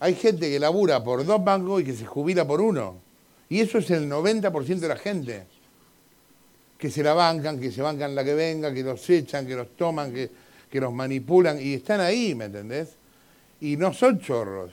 [0.00, 2.96] Hay gente que labura por dos bancos y que se jubila por uno.
[3.48, 5.46] Y eso es el 90% de la gente.
[6.78, 9.76] Que se la bancan, que se bancan la que venga, que los echan, que los
[9.76, 10.30] toman, que,
[10.70, 11.60] que los manipulan.
[11.60, 12.90] Y están ahí, ¿me entendés?
[13.60, 14.72] Y no son chorros.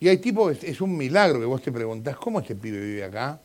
[0.00, 3.04] Y hay tipos, es, es un milagro que vos te preguntás, ¿cómo este pibe vive
[3.04, 3.40] acá?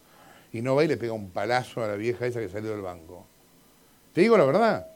[0.53, 2.81] Y no va y le pega un palazo a la vieja esa que salió del
[2.81, 3.25] banco.
[4.13, 4.87] Te digo la verdad.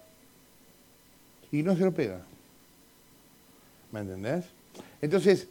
[1.51, 2.21] Y no se lo pega.
[3.91, 4.45] ¿Me entendés?
[5.01, 5.47] Entonces,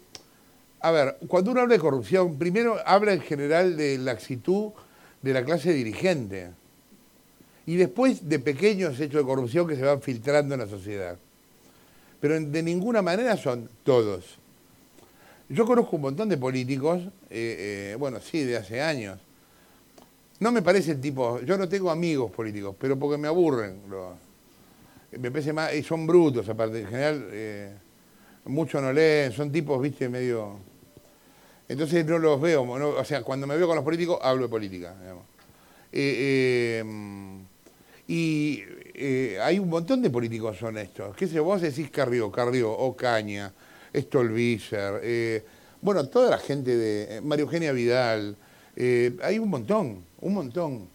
[0.81, 4.73] a ver, cuando uno habla de corrupción, primero habla en general de la actitud
[5.23, 6.51] de la clase dirigente.
[7.67, 11.17] Y después de pequeños hechos de corrupción que se van filtrando en la sociedad.
[12.21, 14.39] Pero de ninguna manera son todos.
[15.49, 19.19] Yo conozco un montón de políticos, eh, eh, bueno, sí, de hace años.
[20.41, 23.81] No me parece el tipo, yo no tengo amigos políticos, pero porque me aburren.
[23.89, 24.15] los-
[25.19, 27.73] me parece más, y son brutos aparte, en general, eh,
[28.47, 30.59] muchos no leen, son tipos, viste, medio...
[31.69, 34.95] Entonces no los veo, o sea, cuando me veo con los políticos, hablo de política,
[35.01, 35.25] digamos.
[35.93, 37.44] Eh, eh,
[38.07, 38.63] y
[38.95, 41.17] eh, hay un montón de políticos honestos.
[41.17, 43.53] ¿Qué sé vos decís Carrió, Carrió, Ocaña,
[43.95, 45.45] Stolbizer, eh,
[45.85, 48.35] bueno, toda la gente de eh, María Eugenia Vidal,
[48.75, 50.89] eh, hay un montón, un montón.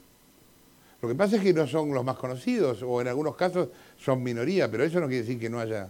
[1.00, 4.24] Lo que pasa es que no son los más conocidos, o en algunos casos son
[4.24, 5.88] minoría, pero eso no quiere decir que no haya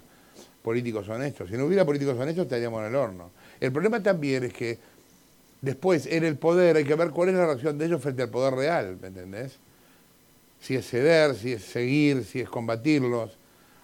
[0.61, 1.49] políticos honestos.
[1.49, 3.31] Si no hubiera políticos honestos estaríamos en el horno.
[3.61, 4.77] El problema también es que
[5.61, 8.29] después en el poder hay que ver cuál es la reacción de ellos frente al
[8.29, 9.59] poder real, ¿me entendés?
[10.61, 13.31] Si es ceder, si es seguir, si es combatirlos,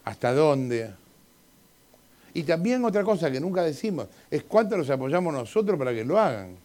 [0.04, 0.92] hasta dónde.
[2.34, 6.20] Y también otra cosa que nunca decimos es cuánto los apoyamos nosotros para que lo
[6.20, 6.56] hagan.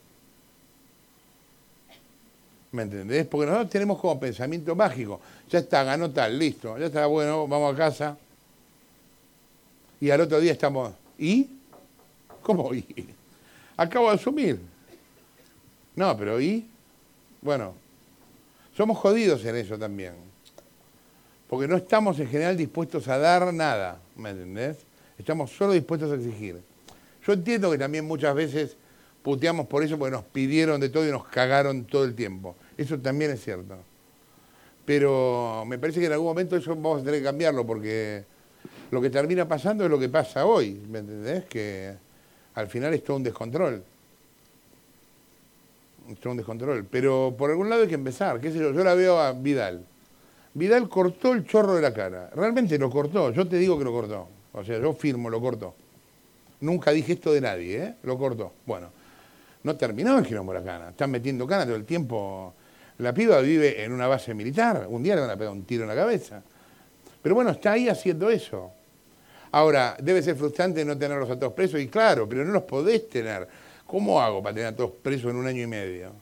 [2.72, 3.26] ¿Me entendés?
[3.26, 5.20] Porque nosotros tenemos como pensamiento mágico.
[5.48, 6.78] Ya está, ganó tal, listo.
[6.78, 8.16] Ya está, bueno, vamos a casa.
[10.00, 10.92] Y al otro día estamos.
[11.18, 11.48] ¿Y?
[12.42, 12.84] ¿Cómo y?
[13.76, 14.60] Acabo de asumir.
[15.96, 16.66] No, pero ¿y?
[17.42, 17.74] Bueno,
[18.80, 20.14] somos jodidos en eso también.
[21.50, 24.78] Porque no estamos en general dispuestos a dar nada, ¿me entendés?
[25.18, 26.62] Estamos solo dispuestos a exigir.
[27.26, 28.78] Yo entiendo que también muchas veces
[29.22, 32.56] puteamos por eso porque nos pidieron de todo y nos cagaron todo el tiempo.
[32.78, 33.76] Eso también es cierto.
[34.86, 38.24] Pero me parece que en algún momento eso vamos a tener que cambiarlo porque
[38.90, 41.44] lo que termina pasando es lo que pasa hoy, ¿me entendés?
[41.44, 41.96] Que
[42.54, 43.84] al final es todo un descontrol.
[46.24, 46.84] Un descontrol.
[46.84, 49.84] Pero por algún lado hay que empezar, qué sé yo, yo la veo a Vidal.
[50.54, 52.30] Vidal cortó el chorro de la cara.
[52.34, 54.28] Realmente lo cortó, yo te digo que lo cortó.
[54.52, 55.74] O sea, yo firmo, lo cortó.
[56.60, 57.94] Nunca dije esto de nadie, ¿eh?
[58.02, 58.52] Lo cortó.
[58.66, 58.88] Bueno,
[59.62, 60.90] no terminó el quilombo la cana.
[60.90, 62.52] Están metiendo cana todo el tiempo.
[62.98, 64.86] La piba vive en una base militar.
[64.88, 66.42] Un día le van a pegar un tiro en la cabeza.
[67.22, 68.72] Pero bueno, está ahí haciendo eso.
[69.52, 73.08] Ahora, debe ser frustrante no tenerlos a todos presos, y claro, pero no los podés
[73.08, 73.48] tener.
[73.90, 76.12] ¿Cómo hago para tener a todos presos en un año y medio?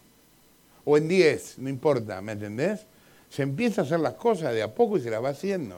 [0.86, 2.86] O en diez, no importa, ¿me entendés?
[3.28, 5.76] Se empieza a hacer las cosas de a poco y se las va haciendo.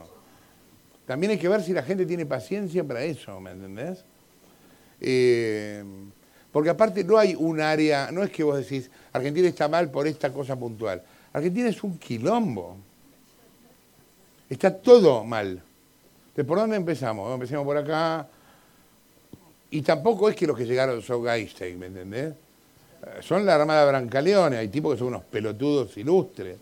[1.05, 4.05] También hay que ver si la gente tiene paciencia para eso, ¿me entendés?
[5.01, 5.83] Eh,
[6.53, 10.07] porque aparte no hay un área, no es que vos decís, Argentina está mal por
[10.07, 11.03] esta cosa puntual.
[11.33, 12.77] Argentina es un quilombo.
[14.49, 15.61] Está todo mal.
[16.37, 17.35] ¿De por dónde empezamos?
[17.35, 18.29] Empecemos por acá.
[19.71, 22.33] Y tampoco es que los que llegaron son Einstein, ¿me entendés?
[22.33, 26.57] Eh, Son la Armada Brancaleone, hay tipos que son unos pelotudos ilustres.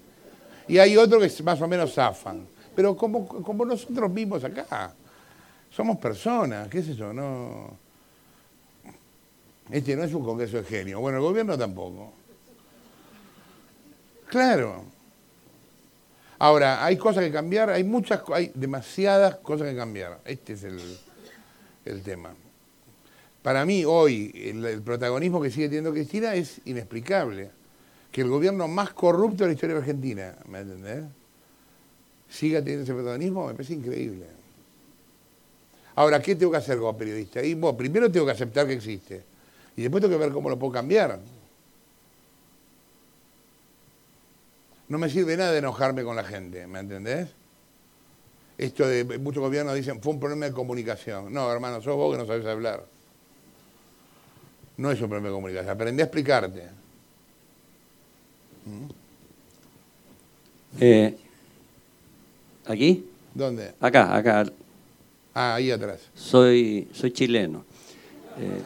[0.69, 2.47] Y hay otros que más o menos zafan.
[2.77, 4.93] Pero como, como nosotros mismos acá.
[5.71, 7.77] Somos personas, qué es eso, no.
[9.71, 11.01] Este no es un congreso de genio.
[11.01, 12.13] Bueno, el gobierno tampoco.
[14.29, 14.85] Claro.
[16.39, 20.21] Ahora, hay cosas que cambiar, hay muchas, hay demasiadas cosas que cambiar.
[20.25, 20.99] Este es el,
[21.85, 22.31] el tema.
[23.43, 27.51] Para mí, hoy, el, protagonismo que sigue teniendo Cristina es inexplicable.
[28.11, 31.05] Que el gobierno más corrupto de la historia de Argentina, ¿me entendés?
[32.29, 34.27] siga teniendo ese protagonismo, me parece increíble.
[35.95, 37.43] Ahora, ¿qué tengo que hacer como periodista?
[37.43, 39.25] Y, bueno, primero tengo que aceptar que existe.
[39.77, 41.19] Y después tengo que ver cómo lo puedo cambiar.
[44.89, 47.29] No me sirve nada de enojarme con la gente, ¿me entendés?
[48.57, 51.33] Esto de muchos gobiernos dicen, fue un problema de comunicación.
[51.33, 52.85] No, hermano, sos vos que no sabes hablar.
[54.79, 55.71] No es un problema de comunicación.
[55.71, 56.63] Aprendí a explicarte.
[60.79, 61.19] Eh,
[62.65, 63.05] ¿Aquí?
[63.35, 63.75] ¿Dónde?
[63.81, 64.45] Acá, acá.
[65.35, 66.09] Ah, ahí atrás.
[66.15, 67.65] Soy, soy chileno.
[68.39, 68.63] Eh,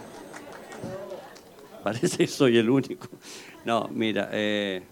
[1.83, 3.09] parece que soy el único.
[3.65, 4.83] No, mira, eh,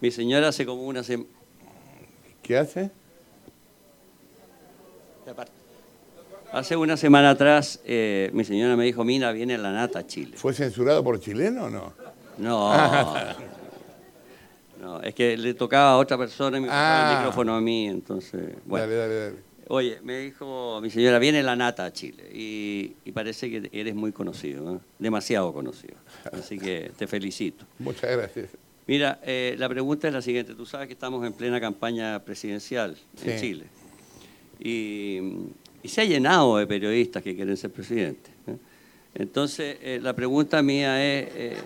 [0.00, 1.30] mi señora hace como una semana...
[2.42, 2.90] ¿Qué hace?
[6.52, 10.32] Hace una semana atrás, eh, mi señora me dijo, Mina, viene la nata a Chile.
[10.36, 11.92] ¿Fue censurado por chileno o no?
[12.38, 12.74] No.
[14.80, 17.12] no, es que le tocaba a otra persona y me pasaba Ah.
[17.12, 18.54] el micrófono a mí, entonces...
[18.64, 18.86] Bueno.
[18.86, 19.48] Dale, dale, dale.
[19.70, 23.94] Oye, me dijo mi señora, viene la nata a Chile y, y parece que eres
[23.94, 24.78] muy conocido, ¿eh?
[24.98, 25.94] demasiado conocido.
[26.32, 27.66] Así que te felicito.
[27.78, 28.48] Muchas gracias.
[28.86, 30.54] Mira, eh, la pregunta es la siguiente.
[30.54, 33.38] Tú sabes que estamos en plena campaña presidencial en.
[33.38, 33.64] Chile.
[34.58, 35.20] Y,
[35.82, 38.32] y se ha llenado de periodistas que quieren ser presidentes.
[38.46, 38.56] ¿eh?
[39.14, 41.56] Entonces, eh, la pregunta mía es, eh,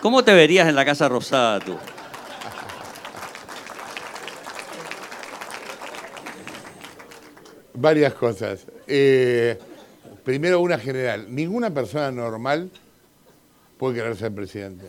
[0.00, 1.76] ¿cómo te verías en la Casa Rosada tú?
[7.74, 8.66] Varias cosas.
[10.24, 11.26] Primero, una general.
[11.28, 12.70] Ninguna persona normal
[13.76, 14.86] puede querer ser presidente.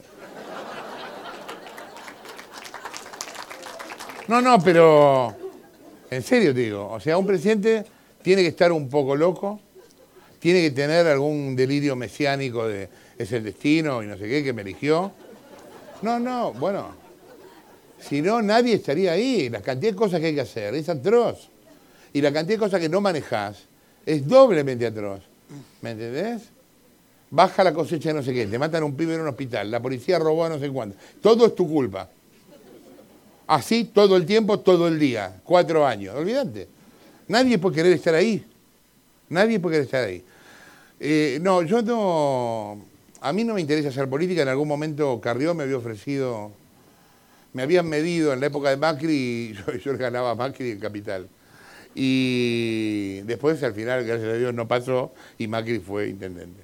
[4.30, 5.36] No, no, pero
[6.09, 6.89] en serio digo.
[6.89, 7.86] O sea, un presidente
[8.22, 9.59] tiene que estar un poco loco,
[10.39, 14.53] tiene que tener algún delirio mesiánico de es el destino y no sé qué que
[14.53, 15.11] me eligió.
[16.01, 16.95] No, no, bueno.
[17.99, 19.49] Si no, nadie estaría ahí.
[19.49, 21.49] La cantidad de cosas que hay que hacer es atroz.
[22.13, 23.63] Y la cantidad de cosas que no manejás
[24.05, 25.22] es doblemente atroz.
[25.82, 26.43] ¿Me entendés?
[27.30, 29.70] Baja la cosecha de no sé qué, te matan a un pibe en un hospital,
[29.70, 30.95] la policía robó a no sé cuánto.
[31.22, 32.09] Todo es tu culpa.
[33.47, 35.41] Así todo el tiempo, todo el día.
[35.43, 36.15] Cuatro años.
[36.15, 36.68] Olvídate.
[37.28, 38.45] Nadie puede querer estar ahí.
[39.30, 40.23] Nadie puede querer estar ahí.
[40.99, 42.86] Eh, no, yo no.
[43.21, 44.41] A mí no me interesa hacer política.
[44.41, 46.51] En algún momento Carrió me había ofrecido.
[47.53, 49.53] Me habían medido en la época de Macri y
[49.84, 51.28] yo, le ganaba Macri en Capital.
[51.95, 56.61] Y después, al final, gracias a Dios, no pasó y Macri fue intendente.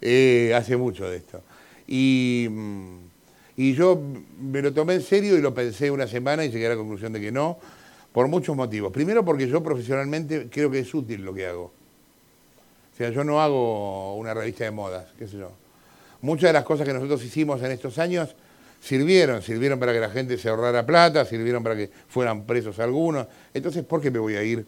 [0.00, 1.42] Eh, hace mucho de esto.
[1.86, 2.98] Y, mm,
[3.56, 4.02] y yo
[4.40, 7.12] me lo tomé en serio y lo pensé una semana y llegué a la conclusión
[7.12, 7.58] de que no,
[8.14, 8.92] por muchos motivos.
[8.92, 11.64] Primero porque yo profesionalmente creo que es útil lo que hago.
[11.64, 15.50] O sea, yo no hago una revista de modas, qué sé yo.
[16.20, 18.36] Muchas de las cosas que nosotros hicimos en estos años
[18.80, 23.26] sirvieron, sirvieron para que la gente se ahorrara plata, sirvieron para que fueran presos algunos.
[23.52, 24.64] Entonces, ¿por qué me voy a ir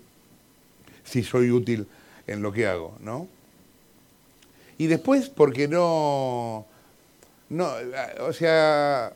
[1.05, 1.87] si soy útil
[2.27, 3.29] en lo que hago, no?
[4.77, 6.67] Y después, porque no,
[7.51, 7.71] no,
[8.23, 9.13] o sea,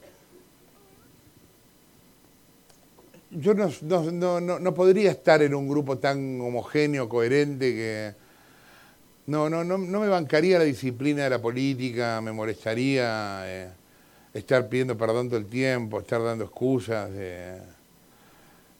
[3.30, 8.14] yo no, no, no, no, podría estar en un grupo tan homogéneo, coherente, que
[9.26, 13.70] no, no, no, no me bancaría la disciplina de la política, me molestaría eh,
[14.34, 17.10] estar pidiendo perdón todo el tiempo, estar dando excusas.
[17.14, 17.60] eh.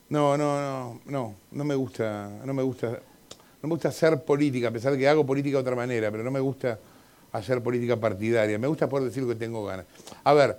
[0.09, 4.69] No, no, no, no, no me gusta, no me gusta, no me gusta hacer política,
[4.69, 6.79] a pesar de que hago política de otra manera, pero no me gusta
[7.33, 8.59] hacer política partidaria.
[8.59, 9.87] Me gusta poder decir lo que tengo ganas.
[10.25, 10.59] A ver,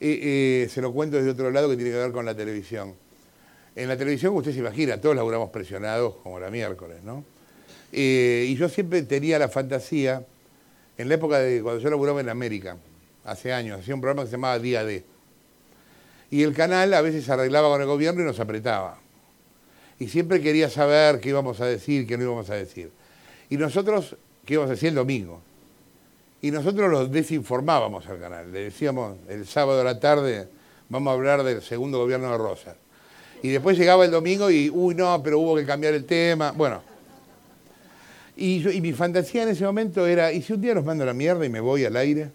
[0.00, 2.94] eh, eh, se lo cuento desde otro lado que tiene que ver con la televisión.
[3.80, 7.24] En la televisión, usted se imagina, todos laburamos presionados como la miércoles, ¿no?
[7.90, 10.22] Eh, y yo siempre tenía la fantasía,
[10.98, 12.76] en la época de cuando yo laburaba en América,
[13.24, 15.02] hace años, hacía un programa que se llamaba Día D.
[16.30, 18.98] Y el canal a veces arreglaba con el gobierno y nos apretaba.
[19.98, 22.90] Y siempre quería saber qué íbamos a decir, qué no íbamos a decir.
[23.48, 24.14] Y nosotros,
[24.44, 25.40] ¿qué íbamos a decir el domingo?
[26.42, 28.52] Y nosotros los desinformábamos al canal.
[28.52, 30.48] Le decíamos, el sábado a la tarde
[30.90, 32.76] vamos a hablar del segundo gobierno de Rosas.
[33.42, 36.52] Y después llegaba el domingo y, uy, no, pero hubo que cambiar el tema.
[36.52, 36.82] Bueno.
[38.36, 41.04] Y, yo- y mi fantasía en ese momento era, ¿y si un día los mando
[41.04, 42.30] a la mierda y me voy al aire?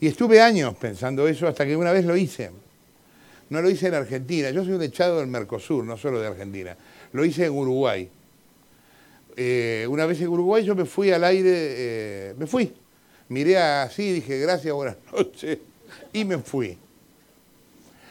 [0.00, 2.50] Y estuve años pensando eso hasta que una vez lo hice.
[3.48, 4.50] No lo hice en Argentina.
[4.50, 6.76] Yo soy un echado del Mercosur, no solo de Argentina.
[7.12, 8.08] Lo hice en Uruguay.
[9.36, 12.72] Eh, una vez en Uruguay yo me fui al aire, eh, me fui.
[13.28, 15.58] Miré así, dije gracias, buenas noches,
[16.12, 16.78] y me fui.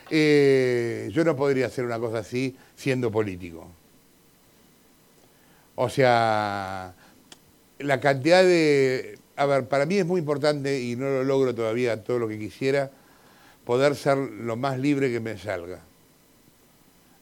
[0.09, 3.67] Eh, yo no podría hacer una cosa así siendo político.
[5.75, 6.95] O sea,
[7.79, 9.17] la cantidad de...
[9.35, 12.39] A ver, para mí es muy importante, y no lo logro todavía todo lo que
[12.39, 12.91] quisiera,
[13.65, 15.81] poder ser lo más libre que me salga.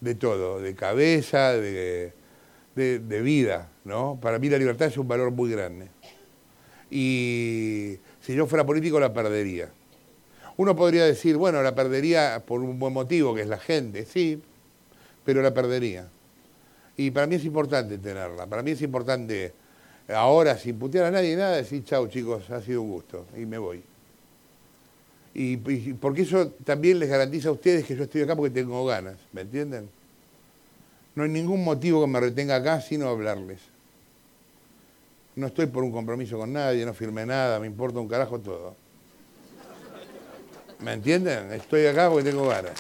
[0.02, 2.14] de todo, de cabeza, de,
[2.76, 4.20] de, de vida, ¿no?
[4.22, 5.88] Para mí la libertad es un valor muy grande.
[6.92, 9.72] Y si yo fuera político la perdería.
[10.58, 14.42] Uno podría decir, bueno, la perdería por un buen motivo, que es la gente, sí,
[15.26, 16.08] pero la perdería.
[16.96, 18.46] Y para mí es importante tenerla.
[18.46, 19.54] Para mí es importante,
[20.10, 23.58] ahora, sin putear a nadie, nada, decir, chau chicos, ha sido un gusto, y me
[23.58, 23.84] voy.
[25.34, 28.86] Y, y porque eso también les garantiza a ustedes que yo estoy acá porque tengo
[28.86, 29.90] ganas, ¿me entienden?
[31.16, 33.60] No hay ningún motivo que me retenga acá sino hablarles.
[35.36, 38.76] No estoy por un compromiso con nadie, no firmé nada, me importa un carajo todo.
[40.84, 41.54] ¿Me entienden?
[41.54, 42.74] Estoy acá porque tengo ganas.